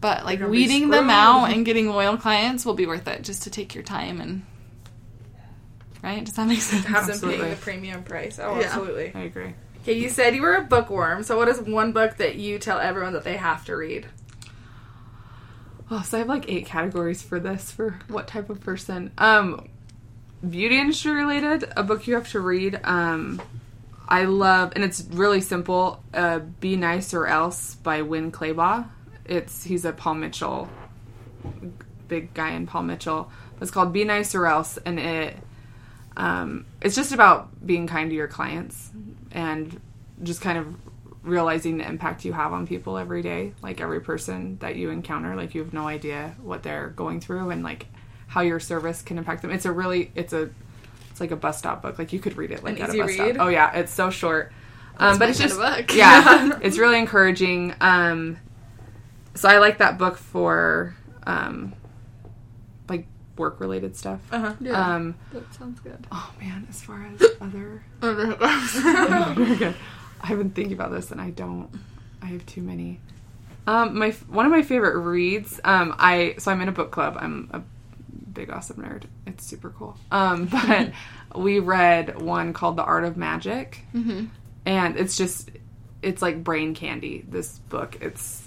[0.00, 3.50] But like weeding them out and getting loyal clients will be worth it just to
[3.50, 4.44] take your time and
[6.02, 6.24] right.
[6.24, 6.84] Does that make sense?
[6.86, 7.38] Have them Absolutely.
[7.40, 8.38] paying the premium price.
[8.40, 8.66] Oh, Yeah.
[8.66, 9.12] absolutely.
[9.14, 9.54] I agree.
[9.82, 11.22] Okay, you said you were a bookworm.
[11.22, 14.06] So, what is one book that you tell everyone that they have to read?
[15.90, 19.10] Oh, so I have like eight categories for this for what type of person.
[19.16, 19.68] Um,
[20.48, 22.80] beauty industry related, a book you have to read.
[22.84, 23.40] Um,
[24.08, 26.02] I love, and it's really simple.
[26.14, 28.88] Uh, Be Nice or Else by Winn Claybaugh.
[29.24, 30.68] It's he's a Paul Mitchell,
[32.08, 33.30] big guy in Paul Mitchell.
[33.60, 35.36] It's called Be Nice or Else, and it
[36.16, 38.90] um, it's just about being kind to your clients
[39.30, 39.80] and
[40.22, 40.74] just kind of
[41.22, 45.36] realizing the impact you have on people every day like every person that you encounter
[45.36, 47.86] like you have no idea what they're going through and like
[48.28, 50.48] how your service can impact them it's a really it's a
[51.10, 53.00] it's like a bus stop book like you could read it like An at easy
[53.00, 53.34] a bus read?
[53.34, 54.52] stop oh yeah it's so short
[54.98, 55.94] um, but it's just of book.
[55.94, 58.36] yeah it's really encouraging um,
[59.34, 60.94] so i like that book for
[61.26, 61.72] um,
[62.88, 63.06] like
[63.36, 64.54] work related stuff Uh huh.
[64.60, 64.94] Yeah.
[64.94, 66.06] um, that sounds good.
[66.12, 69.74] oh man as far as other very good.
[70.20, 71.70] I've been thinking about this, and I don't.
[72.20, 72.98] I have too many.
[73.68, 75.60] Um, my one of my favorite reads.
[75.62, 77.16] Um, I so I'm in a book club.
[77.20, 77.62] I'm a
[78.38, 79.02] big awesome nerd.
[79.26, 79.96] It's super cool.
[80.12, 80.92] Um, but
[81.34, 84.26] we read one called The Art of Magic, Mm-hmm.
[84.64, 85.50] and it's just
[86.02, 87.24] it's like brain candy.
[87.28, 87.98] This book.
[88.00, 88.42] It's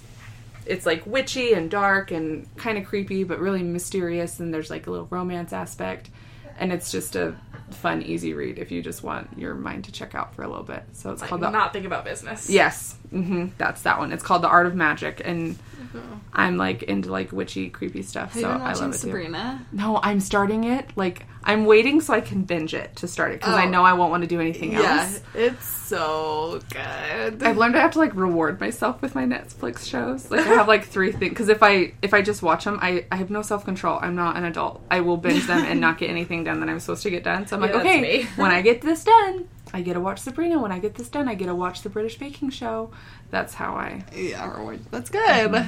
[0.66, 4.40] it's like witchy and dark and kind of creepy, but really mysterious.
[4.40, 6.10] And there's like a little romance aspect,
[6.58, 7.36] and it's just a
[7.72, 10.64] fun, easy read if you just want your mind to check out for a little
[10.64, 10.84] bit.
[10.94, 12.50] So it's Like, called the not think about business.
[12.50, 14.12] Yes, hmm that's that one.
[14.14, 15.58] It's called The Art of Magic, and
[15.96, 16.00] Oh.
[16.34, 18.30] I'm like into like witchy, creepy stuff.
[18.34, 19.08] Have you so been I watching love it too.
[19.08, 19.66] Sabrina?
[19.72, 20.90] No, I'm starting it.
[20.96, 23.70] Like I'm waiting so I can binge it to start it because I Oh.
[23.70, 25.22] know I won't want to do anything else.
[25.34, 27.44] it's so good.
[27.44, 30.30] I've learned I have to like reward myself with my Netflix shows.
[30.32, 33.06] Like I have like three things because if I if I just watch them, I
[33.12, 34.00] I have no self control.
[34.02, 34.82] I'm not an adult.
[34.90, 37.48] I will binge them and not get anything done that I'm supposed to get done.
[37.48, 40.20] So I'm like, Yeah, that's okay, when I get this done, I get to watch
[40.20, 40.60] Sabrina.
[40.62, 42.92] When I get this done, I get to watch the British Baking Show.
[43.30, 44.04] That's how I.
[44.14, 44.82] yeah, reward.
[44.92, 45.66] That's good.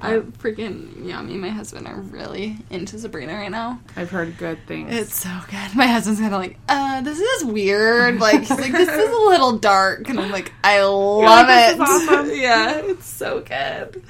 [0.00, 3.80] I freaking yeah, me and my husband are really into Sabrina right now.
[3.96, 4.92] I've heard good things.
[4.92, 5.74] It's so good.
[5.76, 8.18] My husband's kind of like, uh, this is weird.
[8.20, 11.74] Like he's like, this is a little dark, and I'm like, I love "This it.
[11.74, 14.02] is awesome." yeah, it's so good.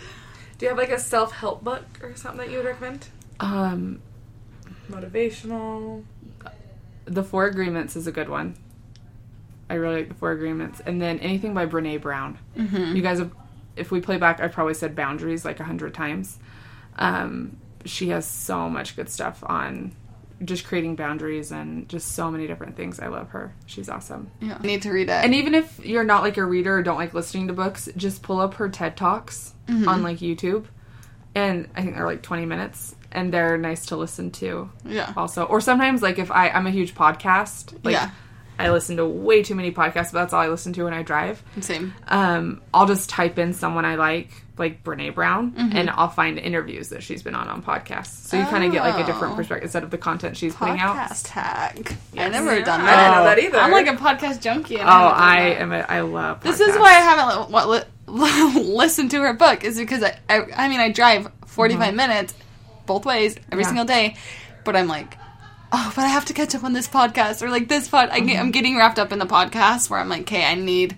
[0.59, 3.07] Do you have like a self help book or something that you would recommend?
[3.40, 4.01] um
[4.90, 6.03] Motivational.
[7.05, 8.57] the Four Agreements is a good one.
[9.70, 12.38] I really like the Four Agreements, and then anything by Brene Brown.
[12.56, 12.96] Mm-hmm.
[12.96, 13.32] You guys have,
[13.76, 16.38] if we play back, I probably said boundaries like a hundred times.
[16.96, 19.94] Um, she has so much good stuff on
[20.44, 23.00] just creating boundaries and just so many different things.
[23.00, 23.54] I love her.
[23.66, 24.30] She's awesome.
[24.40, 25.12] Yeah, I need to read it.
[25.24, 28.22] And even if you're not like a reader or don't like listening to books, just
[28.22, 29.88] pull up her TED Talks Mm-hmm.
[29.88, 30.66] on like YouTube.
[31.34, 35.44] And I think they're like 20 minutes and they're nice to listen to yeah, also.
[35.44, 38.10] Or sometimes like if I I'm a huge podcast, like Yeah.
[38.59, 41.02] I listen to way too many podcasts, but that's all I listen to when I
[41.02, 41.42] drive.
[41.61, 41.94] same.
[42.09, 45.76] Um, I'll just type in someone I like, like Brene Brown, Mm-hmm.
[45.76, 48.28] and I'll find interviews that she's been on on podcasts.
[48.28, 49.36] So you kind of get like a different Oh.
[49.36, 50.96] perspective instead of the content she's putting out.
[50.96, 51.92] Podcast hack.
[51.92, 52.32] I Yes.
[52.32, 52.96] never done I that.
[52.96, 53.24] didn't know Oh.
[53.24, 53.59] that either.
[53.59, 54.76] I'm like a podcast junkie.
[54.78, 55.72] And Oh, haven't I am.
[55.72, 56.40] A, I love.
[56.42, 57.82] This is why I haven't what, li-
[58.62, 62.34] listened to her book is because I, I, I mean I drive 45 minutes
[62.86, 63.61] both ways every Mm-hmm.
[63.61, 63.66] Yeah.
[63.66, 64.16] single day,
[64.64, 65.16] but I'm like,
[65.72, 68.08] oh, but I have to catch up on this podcast or like this pod.
[68.10, 68.40] I get, Mm-hmm.
[68.40, 70.96] I'm getting wrapped up in the podcast where I'm like, okay, I need.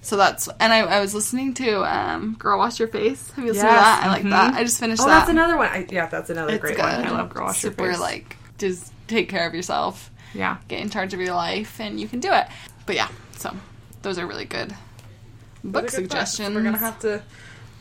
[0.00, 3.50] So that's and I, I was listening to um, "Girl Wash Your Face." Have you
[3.52, 4.04] listened to that?
[4.04, 4.30] I like mhm.
[4.30, 4.54] that.
[4.54, 5.18] I just finished Oh, that.
[5.18, 5.66] that's another one.
[5.68, 6.82] I, yeah, that's another It's great good.
[6.82, 7.04] one.
[7.04, 7.78] I love Girl Wash Your Face.
[7.96, 10.58] Super like just take care of yourself, Yeah.
[10.68, 12.46] get in charge of your life, and you can do it.
[12.86, 13.54] But yeah, so
[14.02, 14.74] those are really good
[15.64, 16.30] book Those are good books.
[16.32, 16.54] suggestions.
[16.54, 17.22] We're gonna have to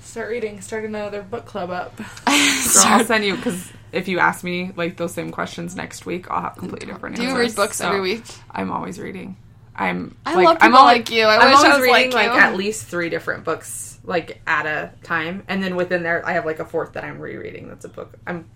[0.01, 1.95] start reading, start another book club up.
[1.97, 6.29] Girl, I'll send you because if you ask me like those same questions next week,
[6.29, 7.17] I'll have completely different.
[7.17, 7.25] Answers.
[7.33, 8.23] Do you read books So, every week?
[8.51, 9.37] I'm always reading.
[9.75, 10.15] I'm.
[10.25, 11.23] I like, love I'm people always, like you.
[11.23, 14.41] I I'm wish I always was reading like like, at least three different books like
[14.47, 17.67] at a time, and then within there, I have like a fourth that I'm rereading.
[17.67, 18.17] That's a book.
[18.25, 18.49] I'm.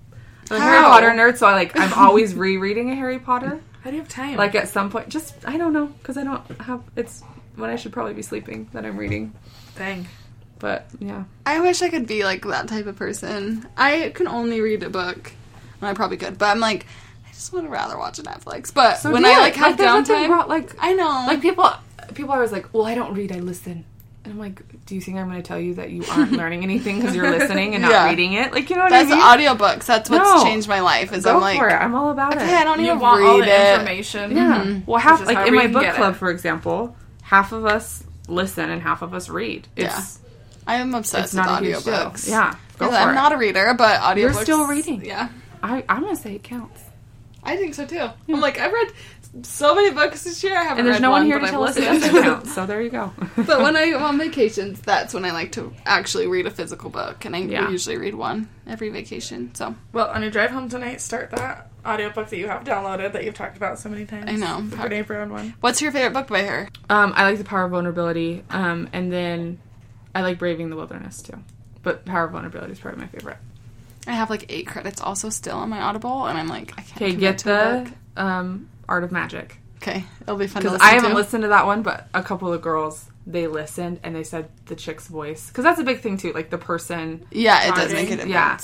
[0.50, 3.62] I'm a Harry Potter nerd, so I like I'm always rereading a Harry Potter.
[3.84, 4.36] How do you have time?
[4.38, 7.22] Like at some point, just I don't know because I don't have it's
[7.56, 9.34] when I should probably be sleeping that I'm reading.
[9.78, 10.08] dang.
[10.62, 13.68] But yeah, I wish I could be like that type of person.
[13.76, 15.34] I can only read a book.
[15.82, 16.86] And I probably could, but I'm like,
[17.28, 18.72] I just would rather watch a Netflix.
[18.72, 19.40] But So when I it.
[19.40, 21.68] like have there's nothing downtime, wrong- like I know, like people
[22.14, 23.86] people are always like, well, I don't read, I listen.
[24.24, 26.62] And I'm like, do you think I'm going to tell you that you aren't learning
[26.62, 28.08] anything because you're listening and not Yeah.
[28.08, 28.52] reading it?
[28.54, 29.20] Like, you know what that's I mean?
[29.20, 29.86] That's audiobooks.
[29.88, 30.44] That's what's No.
[30.44, 31.12] changed my life.
[31.12, 31.74] Is Go I'm like, for it.
[31.74, 32.54] I'm all about okay, it.
[32.60, 33.74] I don't You even want read all the it.
[33.74, 34.30] information.
[34.32, 34.38] Mm-hmm.
[34.70, 34.80] Yeah.
[34.86, 36.18] Well, half like in my book club, it.
[36.18, 39.68] for example, half of us listen and half of us read.
[39.76, 40.20] It's
[40.68, 41.94] I am obsessed it's not a with huge deal.
[41.94, 42.30] audiobooks.
[42.30, 42.52] Yeah.
[42.78, 43.14] Go Because for I'm it.
[43.16, 44.18] not a reader, but audiobooks.
[44.18, 45.06] You're still reading.
[45.06, 45.30] Yeah.
[45.64, 46.82] I I'm gonna say it counts.
[47.44, 48.08] I think so too.
[48.30, 48.92] I'm like, I've read
[49.44, 50.56] so many books this year.
[50.58, 52.02] I haven't And there's read no one here to I've tell us it listened.
[52.14, 52.48] doesn't count.
[52.56, 53.12] So there you go.
[53.38, 57.26] but when I'm on vacations, that's when I like to actually read a physical book,
[57.26, 57.70] and I Yeah.
[57.70, 59.56] usually read one every vacation.
[59.56, 63.24] So Well, on your drive home tonight, start that audiobook that you have downloaded that
[63.24, 64.26] you've talked about so many times.
[64.28, 64.62] I know.
[64.62, 65.56] The Brene Brown one.
[65.62, 66.68] what's your favorite book by her?
[66.90, 68.44] um, I like the power of vulnerability.
[68.52, 69.60] Um, and then
[70.14, 71.38] I like braving the wilderness too.
[71.84, 73.38] But power of vulnerability is probably my favorite.
[74.08, 77.02] I have like eight credits also still on my Audible, and I'm like, I can't.
[77.02, 77.46] Okay, get to
[78.16, 79.58] the um, Art of Magic.
[79.78, 81.16] Okay, it'll be fun Because I haven't to.
[81.16, 84.76] listened to that one, but a couple of girls they listened and they said the
[84.76, 86.34] chick's voice because that's a big thing too.
[86.34, 88.28] Like the person, Yeah, it does make it.
[88.28, 88.60] Yeah.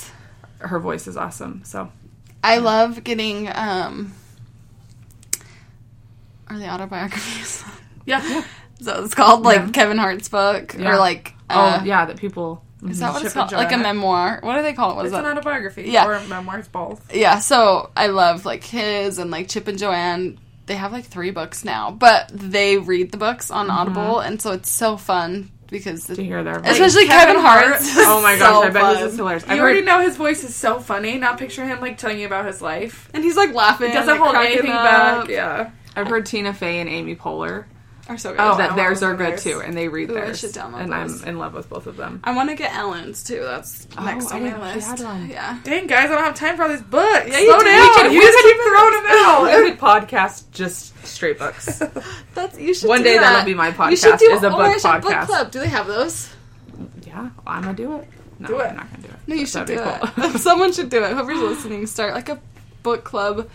[0.58, 1.62] her voice is awesome.
[1.64, 1.90] So
[2.42, 4.12] I love getting um
[6.48, 7.64] are they autobiographies?
[8.06, 8.42] Yeah.
[8.80, 9.70] So it's called like Yeah.
[9.70, 10.92] Kevin Hart's book Yeah.
[10.92, 12.62] or like uh, oh yeah, that people.
[12.88, 13.64] Is that what it's Chip and called?
[13.64, 14.38] Like a memoir.
[14.42, 14.96] What do they call it?
[14.96, 15.32] What is It's an that?
[15.32, 15.84] autobiography.
[15.90, 16.06] Yeah.
[16.06, 17.12] Or memoirs, both.
[17.12, 20.34] Yeah, so I love like his and like Chip and Joanna.
[20.66, 24.52] They have like three books now, but they read the books on Audible, and so
[24.52, 26.72] it's so fun because to hear their voice.
[26.72, 27.66] especially Kevin Kevin, Hart.
[27.66, 27.80] Hart.
[28.06, 28.94] oh my gosh, I bet fun.
[28.96, 29.46] this is hilarious.
[29.46, 31.16] You I've already heard, know his voice is so funny.
[31.18, 33.08] Now picture him like telling you about his life.
[33.14, 33.88] And he's like laughing.
[33.88, 34.84] He doesn't like, hold anything up.
[35.24, 35.28] back.
[35.30, 35.70] Yeah.
[35.96, 37.64] I've heard Tina Fey and Amy Poehler
[38.08, 38.40] Are so good.
[38.40, 39.42] Oh, that theirs are good theirs.
[39.44, 41.22] too, and they read Ooh, I should download and those.
[41.22, 42.20] I'm in love with both of them.
[42.24, 43.40] I want to get Ellen's too.
[43.42, 44.98] That's oh, next on didn't my list.
[45.28, 45.58] Yeah.
[45.62, 47.28] Dang, guys, I don't have time for all these books.
[47.28, 47.64] Yeah, you Slow do.
[47.66, 48.08] down.
[48.08, 49.42] We you we just keep throwing them out.
[49.64, 51.82] We could podcast just straight books.
[52.34, 53.20] That's you should One do day that.
[53.20, 55.26] that'll be my You should podcast, do is a oh, book I should- Book podcast.
[55.26, 55.50] club.
[55.50, 56.30] Do they have those?
[57.06, 58.08] yeah, I'm gonna do it.
[58.38, 58.66] No, Do it.
[58.68, 59.16] I'm not gonna do it.
[59.26, 60.24] No, you should do be cool.
[60.24, 60.38] it.
[60.38, 61.12] Someone should do it.
[61.12, 62.40] Whoever's listening, start like a
[62.82, 63.50] book club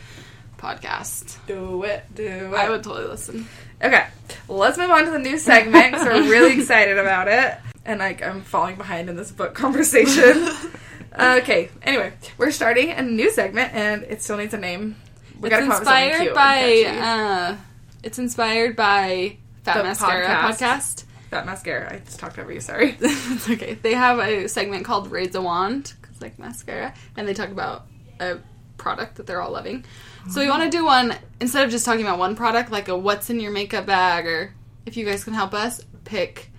[0.58, 1.38] podcast.
[1.48, 2.04] Do it.
[2.14, 2.54] Do it.
[2.54, 3.48] I would totally listen.
[3.84, 4.06] Okay,
[4.48, 7.58] let's move on to the new segment because we're really excited about it.
[7.86, 10.48] And like, I'm falling behind in this book conversation.
[11.20, 14.96] okay, anyway, we're starting a new segment, and it still needs a name.
[15.40, 16.84] We it's gotta come up with something inspired by.
[16.98, 17.58] Uh,
[18.04, 20.54] it's inspired by Fat The Mascara podcast.
[20.58, 21.04] podcast.
[21.32, 21.94] that mascara.
[21.94, 22.62] I just talked over you.
[22.62, 22.96] Sorry.
[23.02, 23.74] it's okay.
[23.74, 27.86] They have a segment called Raise a Wand, 'cause, like mascara, and they talk about
[28.22, 28.38] a
[28.78, 29.84] product that they're all loving.
[30.30, 32.98] So we want to do one instead of just talking about one product, like a
[32.98, 34.54] what's in your makeup bag, or
[34.86, 36.50] if you guys can help us pick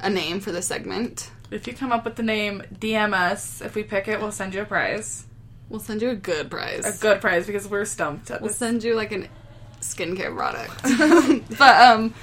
[0.00, 1.30] a name for the segment.
[1.50, 3.60] If you come up with the name, DM us.
[3.60, 5.26] If we pick it, we'll send you a prize.
[5.68, 6.84] We'll send you a good prize.
[6.84, 8.56] A good prize because we're stumped at We'll this.
[8.56, 9.28] send you like a
[9.80, 11.48] skincare product.
[11.58, 12.14] but um,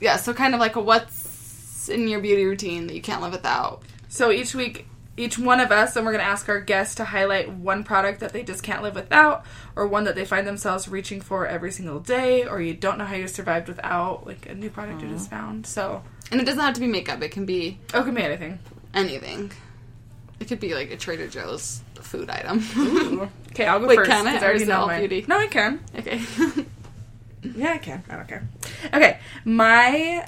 [0.00, 0.16] yeah.
[0.16, 3.82] So kind of like a what's in your beauty routine that you can't live without.
[4.08, 4.86] So each week,
[5.16, 8.20] each one of us, and we're going to ask our guests to highlight one product
[8.20, 9.44] that they just can't live without,
[9.76, 13.04] or one that they find themselves reaching for every single day, or you don't know
[13.04, 15.30] how you survived without, like a new product you just mm.
[15.30, 15.66] found.
[15.66, 17.22] So, And it doesn't have to be makeup.
[17.22, 18.58] It can be oh, it could be anything.
[18.94, 19.52] anything.
[20.40, 23.30] It could be like a Trader Joe's food item.
[23.52, 24.10] Okay, I'll go Wait, first.
[24.10, 25.26] can I, or already know all beauty?
[25.28, 25.78] No, I can.
[25.98, 26.22] okay.
[27.56, 28.04] Yeah, I can.
[28.08, 28.48] I don't care.
[28.94, 30.26] Okay, my.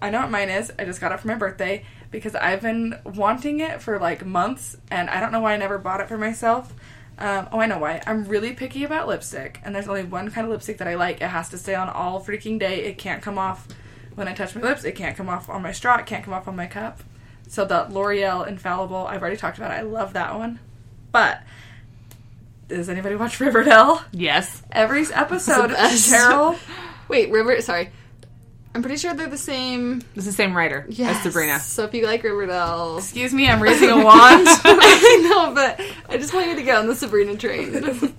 [0.00, 0.70] I know what mine is.
[0.78, 4.76] I just got it for my birthday because I've been wanting it for like months,
[4.90, 6.72] and I don't know why I never bought it for myself.
[7.18, 8.00] Um, oh, I know why.
[8.06, 11.20] I'm really picky about lipstick, and there's only one kind of lipstick that I like.
[11.20, 12.84] It has to stay on all freaking day.
[12.84, 13.66] It can't come off
[14.14, 14.84] when I touch my lips.
[14.84, 15.96] It can't come off on my straw.
[15.96, 17.00] It can't come off on my cup.
[17.48, 19.74] So the L'Oreal Infallible, I've already talked about it.
[19.74, 20.60] I love that one.
[21.10, 21.42] But
[22.68, 24.02] does anybody watch Riverdale?
[24.12, 24.62] yes.
[24.70, 25.70] Every episode.
[25.70, 26.58] Cheryl
[27.08, 27.60] Wait, River.
[27.62, 27.90] Sorry,
[28.78, 30.02] I'm pretty sure they're the same.
[30.14, 31.16] It's the same writer Yes.
[31.16, 31.58] as Sabrina.
[31.58, 34.46] So if you like Riverdale, Excuse me, I'm raising a wand.
[34.48, 37.72] I know, but I just want you to get on the Sabrina train.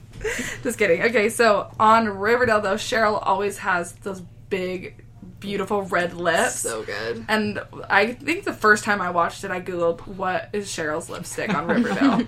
[0.64, 1.01] Just kidding.
[1.03, 5.01] Okay, so on Riverdale, though, Cheryl always has those big,
[5.39, 6.55] beautiful red lips.
[6.60, 7.24] so good.
[7.30, 11.53] and I think the first time I watched it, I googled what is Cheryl's lipstick
[11.53, 12.24] on Riverdale,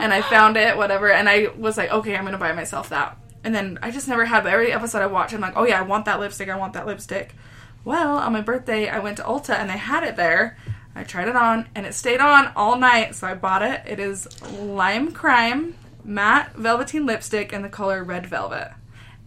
[0.00, 3.16] and I found it, whatever, and I was like, okay, I'm gonna buy myself that.
[3.44, 4.42] And then I just never had.
[4.42, 6.48] But every episode I watch, I'm like, oh yeah, I want that lipstick.
[6.48, 7.36] I want that lipstick.
[7.84, 10.56] Well, on my birthday, I went to Ulta and they had it there.
[10.94, 13.82] I tried it on, and it stayed on all night, so I bought it.
[13.86, 15.74] It is Lime Crime
[16.04, 18.72] matte velveteen lipstick in the color Red Velvet,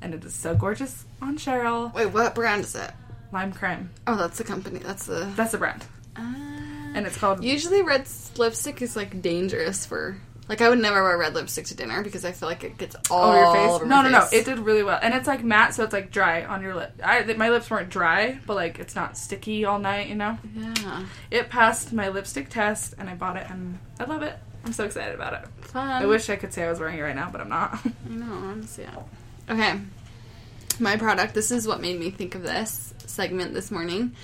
[0.02, 1.94] and it is so gorgeous on Cheryl.
[1.94, 2.92] Wait, what brand is it?
[3.32, 3.90] Lime Crime.
[4.06, 4.80] Oh, that's the company.
[4.80, 5.32] That's the.
[5.38, 5.86] That's the brand,
[6.18, 6.22] Ah.
[6.94, 8.06] and it's called Usually, red
[8.38, 10.18] lipstick is like dangerous for
[10.52, 12.98] Like I would never wear red lipstick to dinner because I feel like it gets
[13.10, 13.72] all Oh, your face?
[13.72, 14.28] over No, no, no.
[14.34, 16.92] It did really well, and it's like matte, so it's like dry on your lip.
[17.02, 20.10] I my lips weren't dry, but like it's not sticky all night.
[20.10, 24.24] You know, yeah, it passed my lipstick test, and I bought it, and I love
[24.24, 24.38] it.
[24.66, 25.48] I'm so excited about it.
[25.68, 25.90] fun.
[25.90, 27.80] I wish I could say I was wearing it right now, but I'm not.
[27.86, 28.34] I know.
[28.34, 29.04] Honestly, yeah.
[29.54, 29.80] Okay,
[30.82, 31.34] my product.
[31.34, 34.18] This is what made me think of this segment this morning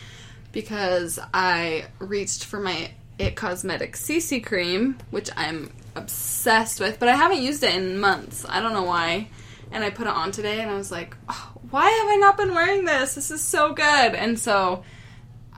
[0.52, 7.16] because I reached for my It Cosmetics CC cream, which I'm obsessed with, but I
[7.16, 8.46] haven't used it in months.
[8.48, 9.30] I don't know why.
[9.72, 12.38] And I put it on today, and I was like, oh, why have I not
[12.38, 13.16] been wearing this?
[13.16, 13.84] This is so good.
[14.16, 14.84] And so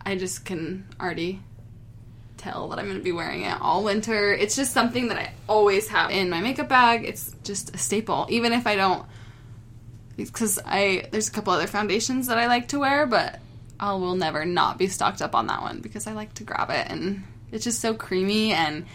[0.04, 1.42] I just can already
[2.38, 4.34] tell that I'm going to be wearing it all winter.
[4.34, 7.06] It's just something that I always have in my makeup bag.
[7.06, 9.06] It's just a staple, even if I don't.
[10.16, 13.40] Because I there's a couple other foundations that I like to wear, but
[13.80, 16.70] I will never not be stocked up on that one because I like to grab
[16.70, 18.86] it and it's just so creamy and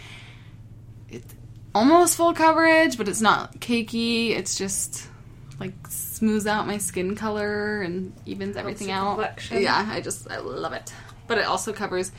[1.08, 1.34] it's
[1.74, 4.30] almost full coverage, but it's not cakey.
[4.30, 5.08] It's just
[5.60, 9.14] like smooths out my skin color and evens everything out.
[9.16, 9.62] complexion.
[9.62, 10.92] Yeah, I just I love it.
[11.26, 12.12] But it also covers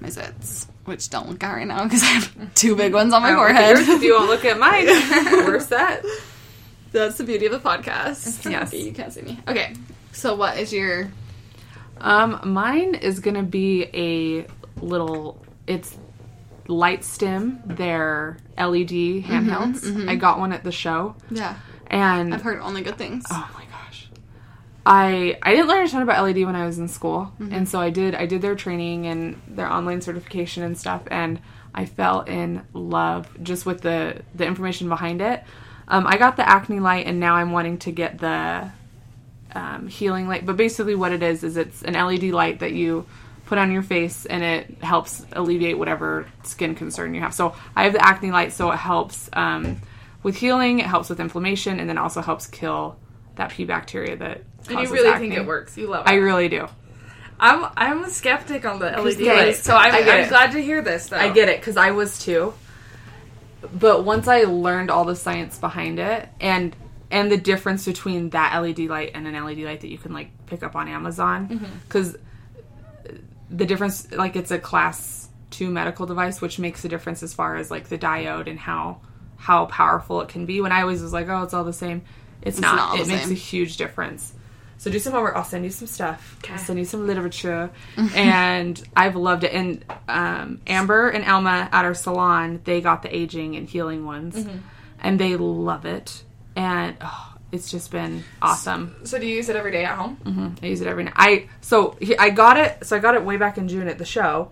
[0.00, 3.22] my zits, which don't look at right now because I have two big ones on
[3.22, 3.86] my I won't look at forehead.
[3.86, 4.86] yours if you won't look at mine.
[5.46, 6.04] We're set.
[6.92, 8.50] That's the beauty of the podcast.
[8.50, 8.72] Yes.
[8.74, 9.38] You can't see me.
[9.46, 9.74] Okay,
[10.12, 11.10] so what is your
[11.98, 14.46] Um, mine is gonna be a
[14.84, 15.40] little.
[15.70, 15.96] It's
[16.66, 17.76] LightStim.
[17.76, 20.08] They're LED handhelds.
[20.08, 21.56] I got one at the show, yeah?
[21.86, 23.24] and I've heard only good things.
[23.30, 24.08] oh my gosh,
[24.84, 27.80] I I didn't learn a ton about LED when I was in school, and so
[27.80, 31.40] I did I did their training and their online certification and stuff, and
[31.72, 35.44] I fell in love just with the the information behind it.
[35.86, 38.70] Um, I got the acne light, and now I'm wanting to get the
[39.54, 40.46] um, healing light.
[40.46, 43.06] But basically, what it is is it's an LED light that you
[43.50, 47.34] put on your face, and it helps alleviate whatever skin concern you have.
[47.34, 49.80] So I have the acne light, so it helps um,
[50.22, 50.78] with healing.
[50.78, 52.96] It helps with inflammation, and then also helps kill
[53.34, 54.44] that P bacteria that.
[54.68, 55.30] and you really acne.
[55.30, 55.76] think it works?
[55.76, 56.10] You love it.
[56.10, 56.68] I really do.
[57.40, 60.52] I'm I'm a skeptic on the LED Yeah, light, so I'm, I get I'm glad
[60.52, 61.08] to hear this.
[61.08, 62.54] Though I get it because I was too.
[63.74, 66.76] But once I learned all the science behind it and
[67.10, 70.30] and the difference between that LED light and an LED light that you can like
[70.46, 72.16] pick up on Amazon because
[73.50, 77.56] the difference like it's a class 2 medical device which makes a difference as far
[77.56, 79.00] as like the diode and how
[79.36, 82.02] how powerful it can be when I always was like oh it's all the same
[82.42, 83.32] it's, not, not all it makes same.
[83.32, 84.32] a huge difference
[84.80, 85.36] so do some homework.
[85.36, 86.38] I'll send you some stuff.
[86.48, 87.70] I'll send you some literature,
[88.14, 89.52] and I've loved it.
[89.52, 94.42] And um, Amber and Alma at our salon, they got the aging and healing ones,
[94.98, 96.24] and they love it.
[96.56, 98.94] And oh, it's just been awesome.
[99.04, 100.56] So do you use it every day at home?
[100.62, 101.14] I use it every night.
[101.16, 102.86] I so he- I got it.
[102.86, 104.50] So I got it way back in June at the show,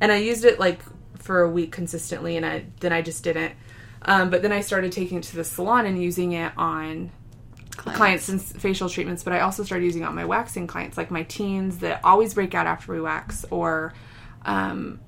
[0.00, 0.80] and I used it like
[1.18, 3.52] for a week consistently, and I then I just didn't.
[4.02, 7.10] Um, but then I started taking it to the salon and using it on
[7.76, 11.10] clients and facial treatments, but I also started using it on my waxing clients, like
[11.10, 13.92] my teens that always break out after we wax, or
[14.44, 15.00] um,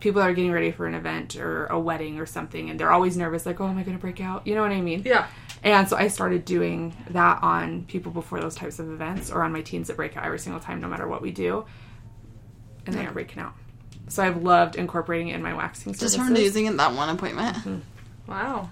[0.00, 2.92] people that are getting ready for an event or a wedding or something, and they're
[2.92, 5.02] always nervous, like, "Oh, am I going to break out?" You know what I mean?
[5.04, 5.26] Yeah.
[5.66, 9.52] And so I started doing that on people before those types of events, or on
[9.52, 11.64] my teens that break out every single time, no matter what we do,
[12.86, 13.52] and they aren't breaking out.
[14.08, 16.24] So I've loved incorporating it in my waxing Just services.
[16.24, 17.82] from using it that one appointment.
[18.28, 18.70] Wow.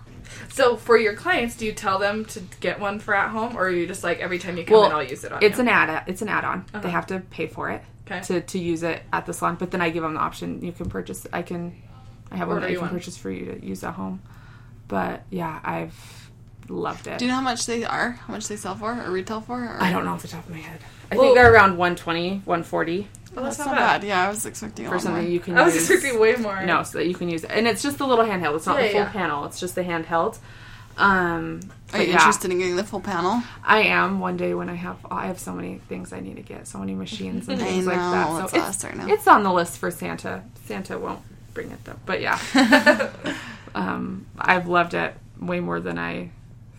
[0.53, 3.65] So for your clients, do you tell them to get one for at home, or
[3.67, 5.57] are you just like every time you come Well, in, I'll use it on It's
[5.59, 5.63] you?
[5.63, 6.05] an add.
[6.07, 6.61] It's an add-on.
[6.73, 6.81] Uh-huh.
[6.81, 8.21] They have to pay for it Okay.
[8.21, 9.57] to to use it at the salon.
[9.59, 10.63] But then I give them the option.
[10.65, 11.27] You can purchase.
[11.33, 11.75] I can.
[12.31, 12.95] I have one that you you can one.
[12.97, 14.23] purchase for you to use at home.
[14.87, 16.24] But yeah, I've
[16.69, 17.19] loved it.
[17.19, 18.13] Do you know how much they are?
[18.13, 19.63] How much they sell for or retail for?
[19.63, 19.77] Or?
[19.81, 20.81] I don't know off the top of my head.
[21.11, 24.05] I Well- think they're around 120, 140 Oh, That's not bad.
[24.05, 25.15] Yeah, I was expecting a for lot more.
[25.17, 25.91] something you can I was use.
[25.91, 26.63] expecting way more.
[26.65, 28.55] No, so that you can use it, and it's just the little handheld.
[28.55, 29.11] It's not Yeah, the full yeah.
[29.11, 29.45] panel.
[29.47, 30.39] It's just the handheld.
[30.97, 31.59] Um,
[31.93, 33.43] Are you yeah, interested in getting the full panel?
[33.65, 36.43] I am one day when I have I have so many things I need to
[36.43, 38.43] get, so many machines and I things like know, that.
[38.45, 39.09] it's So us right now.
[39.09, 40.45] it's on the list for Santa.
[40.67, 41.19] Santa won't
[41.55, 42.39] bring it though, but yeah,
[43.75, 46.31] um, I've loved it way more than I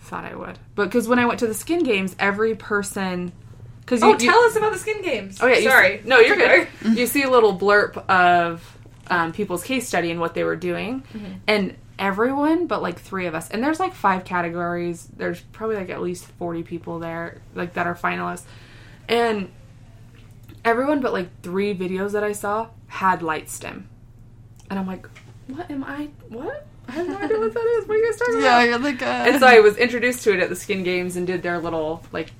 [0.06, 0.58] thought I would.
[0.74, 3.32] But because when I went to the skin games, every person
[3.80, 5.38] because Oh, tell us about the skin games.
[5.40, 6.02] Oh yeah, sorry.
[6.02, 6.68] see- no, you're good.
[6.82, 8.76] you see a little blurb of
[9.08, 11.32] um, people's case study and what they were doing, Mm-hmm.
[11.46, 15.06] and everyone but like three of us, and there's like five categories.
[15.16, 18.42] There's probably like at least forty people there, like that are finalists,
[19.08, 19.50] and
[20.64, 23.84] everyone but like three videos that I saw had LightStim,
[24.70, 25.06] and I'm like,
[25.46, 26.08] what am I?
[26.28, 26.66] What?
[26.88, 27.88] I have no idea what that is.
[27.88, 28.68] What are you guys talking Yeah, about?
[28.68, 31.26] you're like uh, And so I was introduced to it at the Skin Games and
[31.26, 32.30] did their little like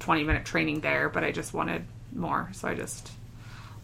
[0.00, 1.84] 20 minute training there, but I just wanted
[2.14, 3.10] more, so I just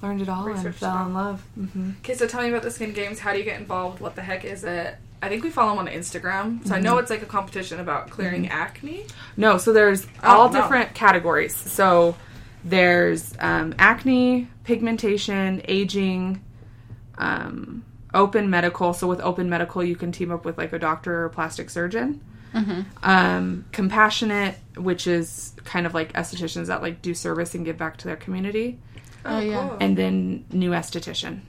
[0.02, 1.06] learned it all and fell it all.
[1.06, 1.44] in love.
[1.58, 1.90] Mm-hmm.
[2.00, 3.18] Okay, so tell me about the skin games.
[3.18, 4.00] How do you get involved?
[4.00, 4.96] What the heck is it?
[5.22, 6.84] I think we follow them on Instagram, so I Mm-hmm.
[6.84, 9.04] know it's like a competition about clearing acne.
[9.36, 10.60] No, so there's Oh, all no.
[10.62, 11.54] different categories.
[11.54, 12.16] So
[12.64, 16.42] there's um, acne, pigmentation, aging,
[17.18, 18.92] um, open medical.
[18.92, 21.70] So with open medical, you can team up with like a doctor or a plastic
[21.70, 22.20] surgeon.
[23.02, 27.96] Um, compassionate, which is kind of like estheticians that like do service and give back
[27.98, 28.78] to their community,
[29.24, 29.68] Oh, yeah.
[29.68, 29.76] cool.
[29.80, 31.40] and then new esthetician.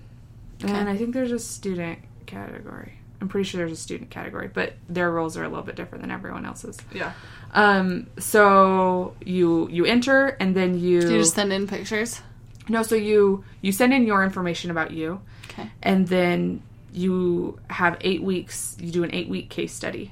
[0.64, 2.94] And I think there's a student category.
[3.20, 6.02] I'm pretty sure there's a student category, but their roles are a little bit different
[6.04, 6.78] than everyone else's.
[6.94, 7.14] yeah.
[7.54, 12.22] Um, so you you enter and then you, Do you just send in pictures?
[12.70, 15.20] no, so you you send in your information about you,
[15.52, 15.70] Okay.
[15.84, 16.62] and then
[16.94, 18.76] you have eight weeks.
[18.80, 20.12] You do an eight week case study,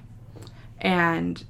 [0.80, 1.44] and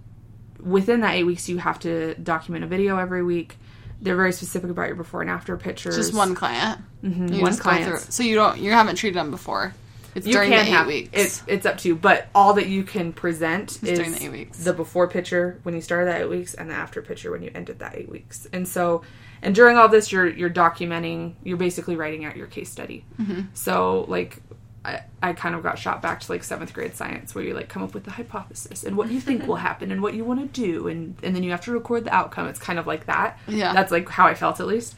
[0.61, 3.57] within that eight weeks, you have to document a video every week.
[4.01, 5.95] They're very specific about your before and after pictures.
[5.95, 6.79] Just one client.
[7.03, 7.99] Mhm, one client.
[8.13, 9.73] So you don't you haven't treated them before.
[10.15, 11.09] It's You during can the eight have weeks.
[11.13, 14.31] it's it's up to you, but all that you can present is during the eight
[14.31, 14.63] weeks.
[14.63, 17.51] the before picture when you started that eight weeks and the after picture when you
[17.53, 18.47] ended that eight weeks.
[18.51, 19.03] And so,
[19.41, 21.33] and during all this, you're you're documenting.
[21.43, 23.05] You're basically writing out your case study.
[23.19, 23.41] Mm-hmm.
[23.53, 24.41] So like.
[24.85, 27.67] I, I kind of got shot back to like seventh grade science where you like
[27.67, 30.39] come up with the hypothesis and what you think will happen and what you want
[30.39, 33.05] to do and and then you have to record the outcome it's kind of like
[33.07, 33.73] that Yeah.
[33.73, 34.95] that's like how i felt at least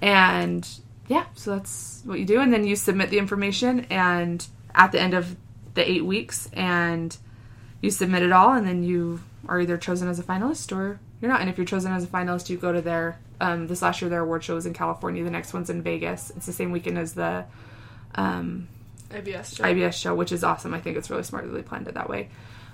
[0.00, 0.66] and
[1.08, 5.00] yeah so that's what you do and then you submit the information and at the
[5.00, 5.34] end of
[5.74, 7.16] the eight weeks and
[7.80, 11.30] you submit it all and then you are either chosen as a finalist or you're
[11.30, 14.00] not and if you're chosen as a finalist you go to their um, this last
[14.00, 16.70] year their award show was in california the next one's in vegas it's the same
[16.72, 17.44] weekend as the
[18.14, 18.68] um,
[19.10, 19.64] IBS show.
[19.64, 20.74] IBS show, which is awesome.
[20.74, 22.28] I think it's really smart that they planned it that way.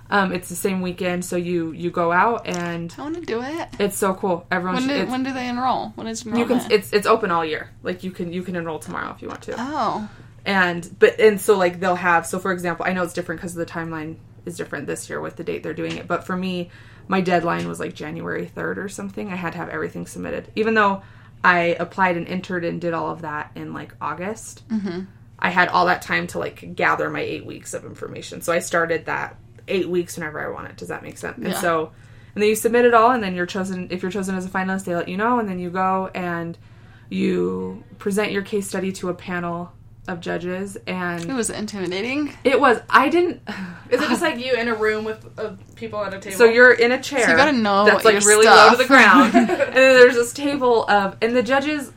[0.09, 3.41] Um, it's the same weekend, so you you go out and I want to do
[3.41, 3.69] it.
[3.79, 4.45] it's so cool.
[4.51, 5.89] Everyone, When should, do, it's, when do they enroll?
[5.95, 7.69] When is you can it's it's open all year.
[7.83, 9.55] Like you can you can enroll tomorrow if you want to.
[9.57, 10.09] oh,
[10.45, 13.53] And but and so like they'll have so for example, I know it's different because
[13.55, 16.07] the timeline is different this year with the date they're doing it.
[16.07, 16.69] But for me,
[17.07, 19.31] my deadline was like January third or something.
[19.31, 21.01] I had to have everything submitted, even though
[21.43, 24.67] I applied and entered and did all of that in like August.
[24.69, 25.01] Mm-hmm.
[25.39, 28.41] I had all that time to like gather my eight weeks of information.
[28.41, 29.35] So I started that
[29.67, 30.77] eight weeks whenever I wanted.
[30.77, 31.37] Does that make sense?
[31.43, 31.91] And so,
[32.33, 33.89] and then you submit it all, and then you're chosen.
[33.91, 36.57] If you're chosen as a finalist, they let you know, and then you go and
[37.09, 39.71] you present your case study to a panel
[40.07, 42.33] of judges, and it was intimidating.
[42.43, 42.79] it was.
[42.89, 43.41] I didn't.
[43.89, 46.35] Is it just like you in a room with uh, people at a table?
[46.37, 47.25] So you're in a chair.
[47.25, 50.15] So you gotta know that's like your really low to the ground, and then there's
[50.15, 51.91] this table of, and the judges,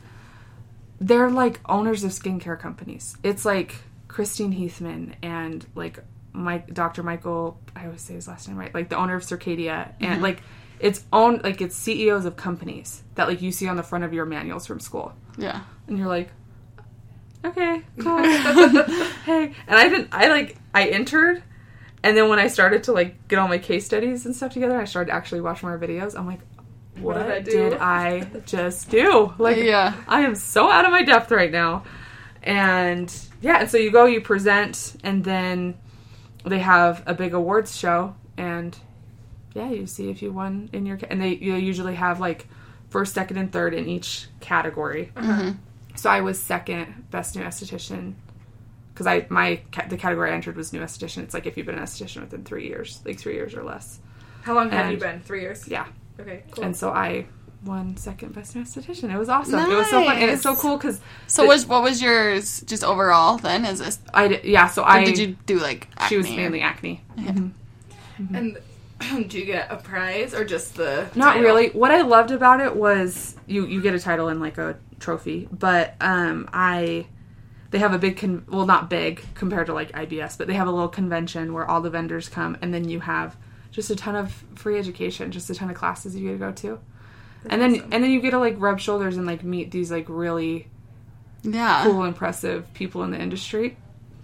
[1.00, 3.16] they're like owners of skincare companies.
[3.22, 3.76] It's like
[4.09, 5.98] Christine Heathman and like
[6.32, 7.02] Mike, Dr.
[7.02, 7.59] Michael.
[7.74, 8.72] I always say his last name right.
[8.74, 10.04] Like the owner of Circadia, Mm-hmm.
[10.04, 10.42] and like
[10.78, 14.12] it's own like it's CEOs of companies that like you see on the front of
[14.12, 15.62] your manuals from school Yeah.
[15.88, 16.28] and you're like
[17.47, 18.18] okay cool.
[19.24, 21.42] Hey and i didn't i like i entered
[22.03, 24.78] and then when i started to like get all my case studies and stuff together
[24.80, 26.16] i started to actually watch more videos.
[26.18, 26.40] I'm like
[27.01, 29.34] what, did I did i just do?
[29.38, 29.94] Like Yeah.
[30.09, 31.84] i am so out of my depth right now.
[32.42, 35.74] And yeah and so you go you present and then
[36.44, 38.76] they have a big awards show and
[39.55, 42.47] yeah you see if you won in your and they you usually have like
[42.88, 45.51] first second and third in each category mm-hmm.
[45.97, 48.14] So I was second best new esthetician
[48.92, 51.22] because I my the category I entered was new esthetician.
[51.22, 53.99] It's like if you've been an esthetician within three years, like three years or less.
[54.42, 55.20] How long have and- you been?
[55.20, 55.66] Three years.
[55.68, 55.86] Yeah,
[56.20, 56.44] Okay.
[56.53, 56.64] Cool.
[56.64, 57.26] and so I
[57.64, 59.12] won second best new esthetician.
[59.12, 59.59] It was awesome.
[59.59, 62.61] It was so fun, and it's so cool because So The- was what was yours
[62.62, 63.64] just overall then?
[63.64, 64.68] Is this I did, yeah.
[64.68, 67.03] So I did you do like acne she was or- mainly acne.
[67.18, 67.49] Mm-hmm.
[68.22, 68.34] Mm-hmm.
[68.34, 68.59] and
[69.30, 71.07] do you get a prize or just the?
[71.14, 71.42] Not title?
[71.42, 71.68] really.
[71.70, 75.49] What I loved about it was you you get a title and like a trophy,
[75.53, 77.07] but um I
[77.70, 80.68] they have a big con- well not big compared to like IBS, but they have
[80.68, 83.36] a little convention where all the vendors come and then you have
[83.72, 86.53] just a ton of free education, just a ton of classes you get to go
[86.53, 86.78] to.
[87.51, 87.92] and then awesome.
[87.92, 90.68] and then you get to like rub shoulders and like meet these like really
[91.42, 91.82] Yeah.
[91.84, 93.76] cool impressive people in the industry.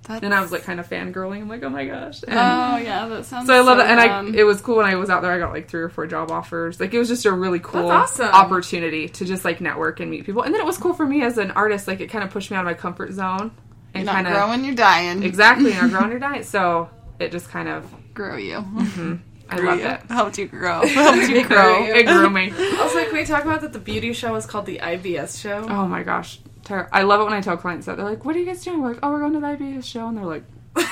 [0.03, 1.43] That's- And I was like kind of fangirling.
[1.43, 3.47] I'm like, "Oh my gosh." And- Oh yeah, that sounds.
[3.47, 5.31] so I love it, and I it was cool when I was out there.
[5.31, 6.81] I got like three or four job offers.
[6.81, 8.27] Like it was just a really cool awesome.
[8.27, 10.43] opportunity to just like network and meet people.
[10.43, 11.87] And then it was cool for me as an artist.
[11.87, 13.53] Like it kind of pushed me out of my comfort zone
[13.95, 15.23] and kind of growing, you're dying.
[15.23, 16.47] exactly and I grow on your diet.
[16.47, 16.91] So
[17.21, 18.57] it just kind of Grow you.
[18.57, 19.15] Mm-hmm.
[19.51, 20.01] I love it.
[20.11, 20.81] Helped you grow.
[20.87, 21.85] Helped you grow.
[21.85, 22.53] It grew me.
[22.79, 23.73] Also, can we talk about that?
[23.73, 25.65] The beauty show is called the IBS show.
[25.69, 28.37] Oh my gosh, Ter- I love it when I tell clients that they're like, "What
[28.37, 30.25] are you guys doing?" We're like, "Oh, we're going to the IBS show," and they're
[30.25, 30.45] like,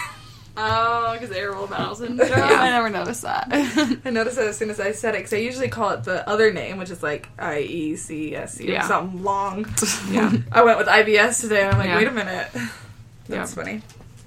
[0.57, 2.29] Oh, because Ariel Bowel syndrome.
[2.29, 2.45] Yeah.
[2.45, 3.49] I never noticed that.
[4.05, 6.29] I noticed that as soon as I said it because I usually call it the
[6.29, 8.87] other name, which is like I E C S E or Yeah.
[8.89, 9.65] something long.
[10.11, 11.63] "Yeah." I went with IBS today.
[11.63, 11.97] and I'm like, Yeah.
[11.97, 12.49] wait a minute.
[12.55, 12.69] Yeah.
[13.29, 13.81] That's funny.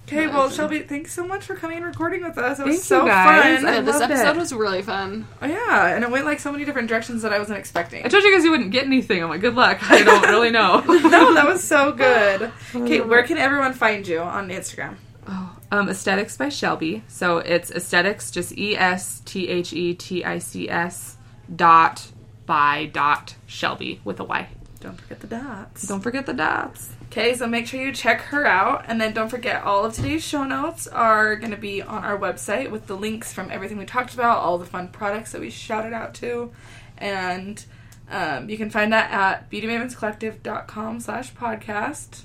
[0.07, 2.59] Okay, well, Shelby, thanks so much for coming and recording with us.
[2.59, 3.61] It was Thank so you, guys.
[3.61, 3.69] fun.
[3.73, 4.39] I this loved episode it.
[4.39, 5.25] was really fun.
[5.41, 8.05] Oh, yeah, and it went like so many different directions that I wasn't expecting.
[8.05, 9.23] I told you guys you wouldn't get anything.
[9.23, 9.79] I'm like, good luck.
[9.89, 10.81] I don't really know.
[10.87, 12.51] no, that was so good.
[12.75, 14.95] Okay, where can everyone find you on Instagram?
[15.25, 17.03] Oh, um, Esthetics by Shelby.
[17.07, 21.15] So it's esthetics, just E S T H E T I C S
[21.55, 22.11] dot
[22.45, 24.49] by dot Shelby with a Y.
[24.81, 25.87] Don't forget the dots.
[25.87, 26.89] Don't forget the dots.
[27.15, 30.25] Okay, so make sure you check her out, and then don't forget all of today's
[30.25, 33.85] show notes are going to be on our website with the links from everything we
[33.85, 36.51] talked about, all the fun products that we shouted out to,
[36.97, 37.65] and
[38.09, 42.23] um, you can find that at beautymavenscollective.com slash podcast.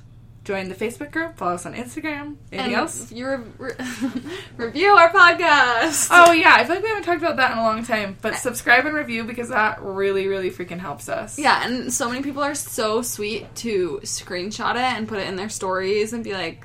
[0.48, 2.36] Join the Facebook group, follow us on Instagram.
[2.50, 3.12] Anything and else?
[3.12, 3.74] You re- re-
[4.56, 6.08] review our podcast.
[6.10, 8.16] Oh yeah, I feel like we haven't talked about that in a long time.
[8.22, 11.38] But subscribe and review because that really, really freaking helps us.
[11.38, 15.36] Yeah, and so many people are so sweet to screenshot it and put it in
[15.36, 16.64] their stories and be like,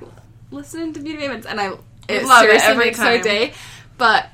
[0.50, 1.46] "Listen to Beauty Mavens.
[1.46, 1.74] And I
[2.08, 3.22] it love it seriously every makes our time.
[3.22, 3.54] day.
[3.98, 4.30] But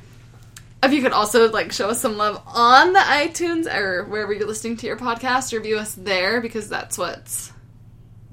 [0.84, 4.45] if you could also like show us some love on the iTunes or wherever you're
[4.45, 7.52] listening to your podcast, review us there because that's what's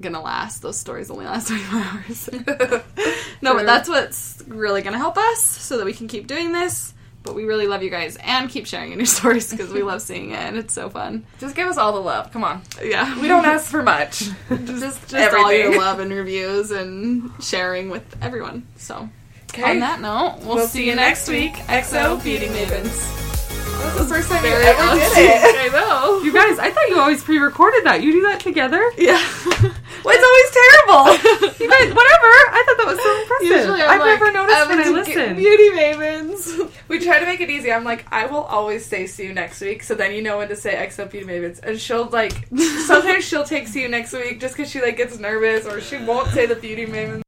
[0.01, 0.61] gonna last.
[0.61, 2.29] Those stories only last 24 hours.
[3.41, 6.93] no, but that's what's really gonna help us so that we can keep doing this.
[7.23, 10.01] But we really love you guys and keep sharing in your stories because we love
[10.01, 11.25] seeing it and it's so fun.
[11.39, 12.31] Just give us all the love.
[12.31, 12.61] Come on.
[12.81, 14.29] Yeah, We don't ask for much.
[14.49, 15.43] just just everything.
[15.45, 18.65] all your love and reviews and sharing with everyone.
[18.77, 19.09] So
[19.49, 19.63] Okay.
[19.63, 21.53] on that note, we'll, see, you next week.
[21.53, 23.26] XO Beauty Mavens.
[23.77, 24.99] That was the first time Very ever awesome.
[24.99, 25.55] did it.
[25.57, 26.19] I know.
[26.21, 28.01] You guys, I thought you always pre-recorded that.
[28.01, 28.83] You do that together?
[28.97, 29.21] yeah.
[30.05, 31.57] Well, it's always terrible.
[31.59, 32.31] You guys, whatever.
[32.53, 33.47] I thought that was so impressive.
[33.57, 35.35] Usually I'm I've like, never noticed um, when I "Evan's listen.
[35.35, 36.71] Beauty Mavens.
[36.87, 37.73] we try to make it easy.
[37.73, 40.47] I'm like, I will always say see you next week, so then you know when
[40.47, 41.59] to say XO Beauty Mavens.
[41.61, 42.47] And she'll like,
[42.85, 45.97] sometimes she'll take see you next week just because she like gets nervous, or she
[45.97, 47.23] won't say the Beauty Mavens.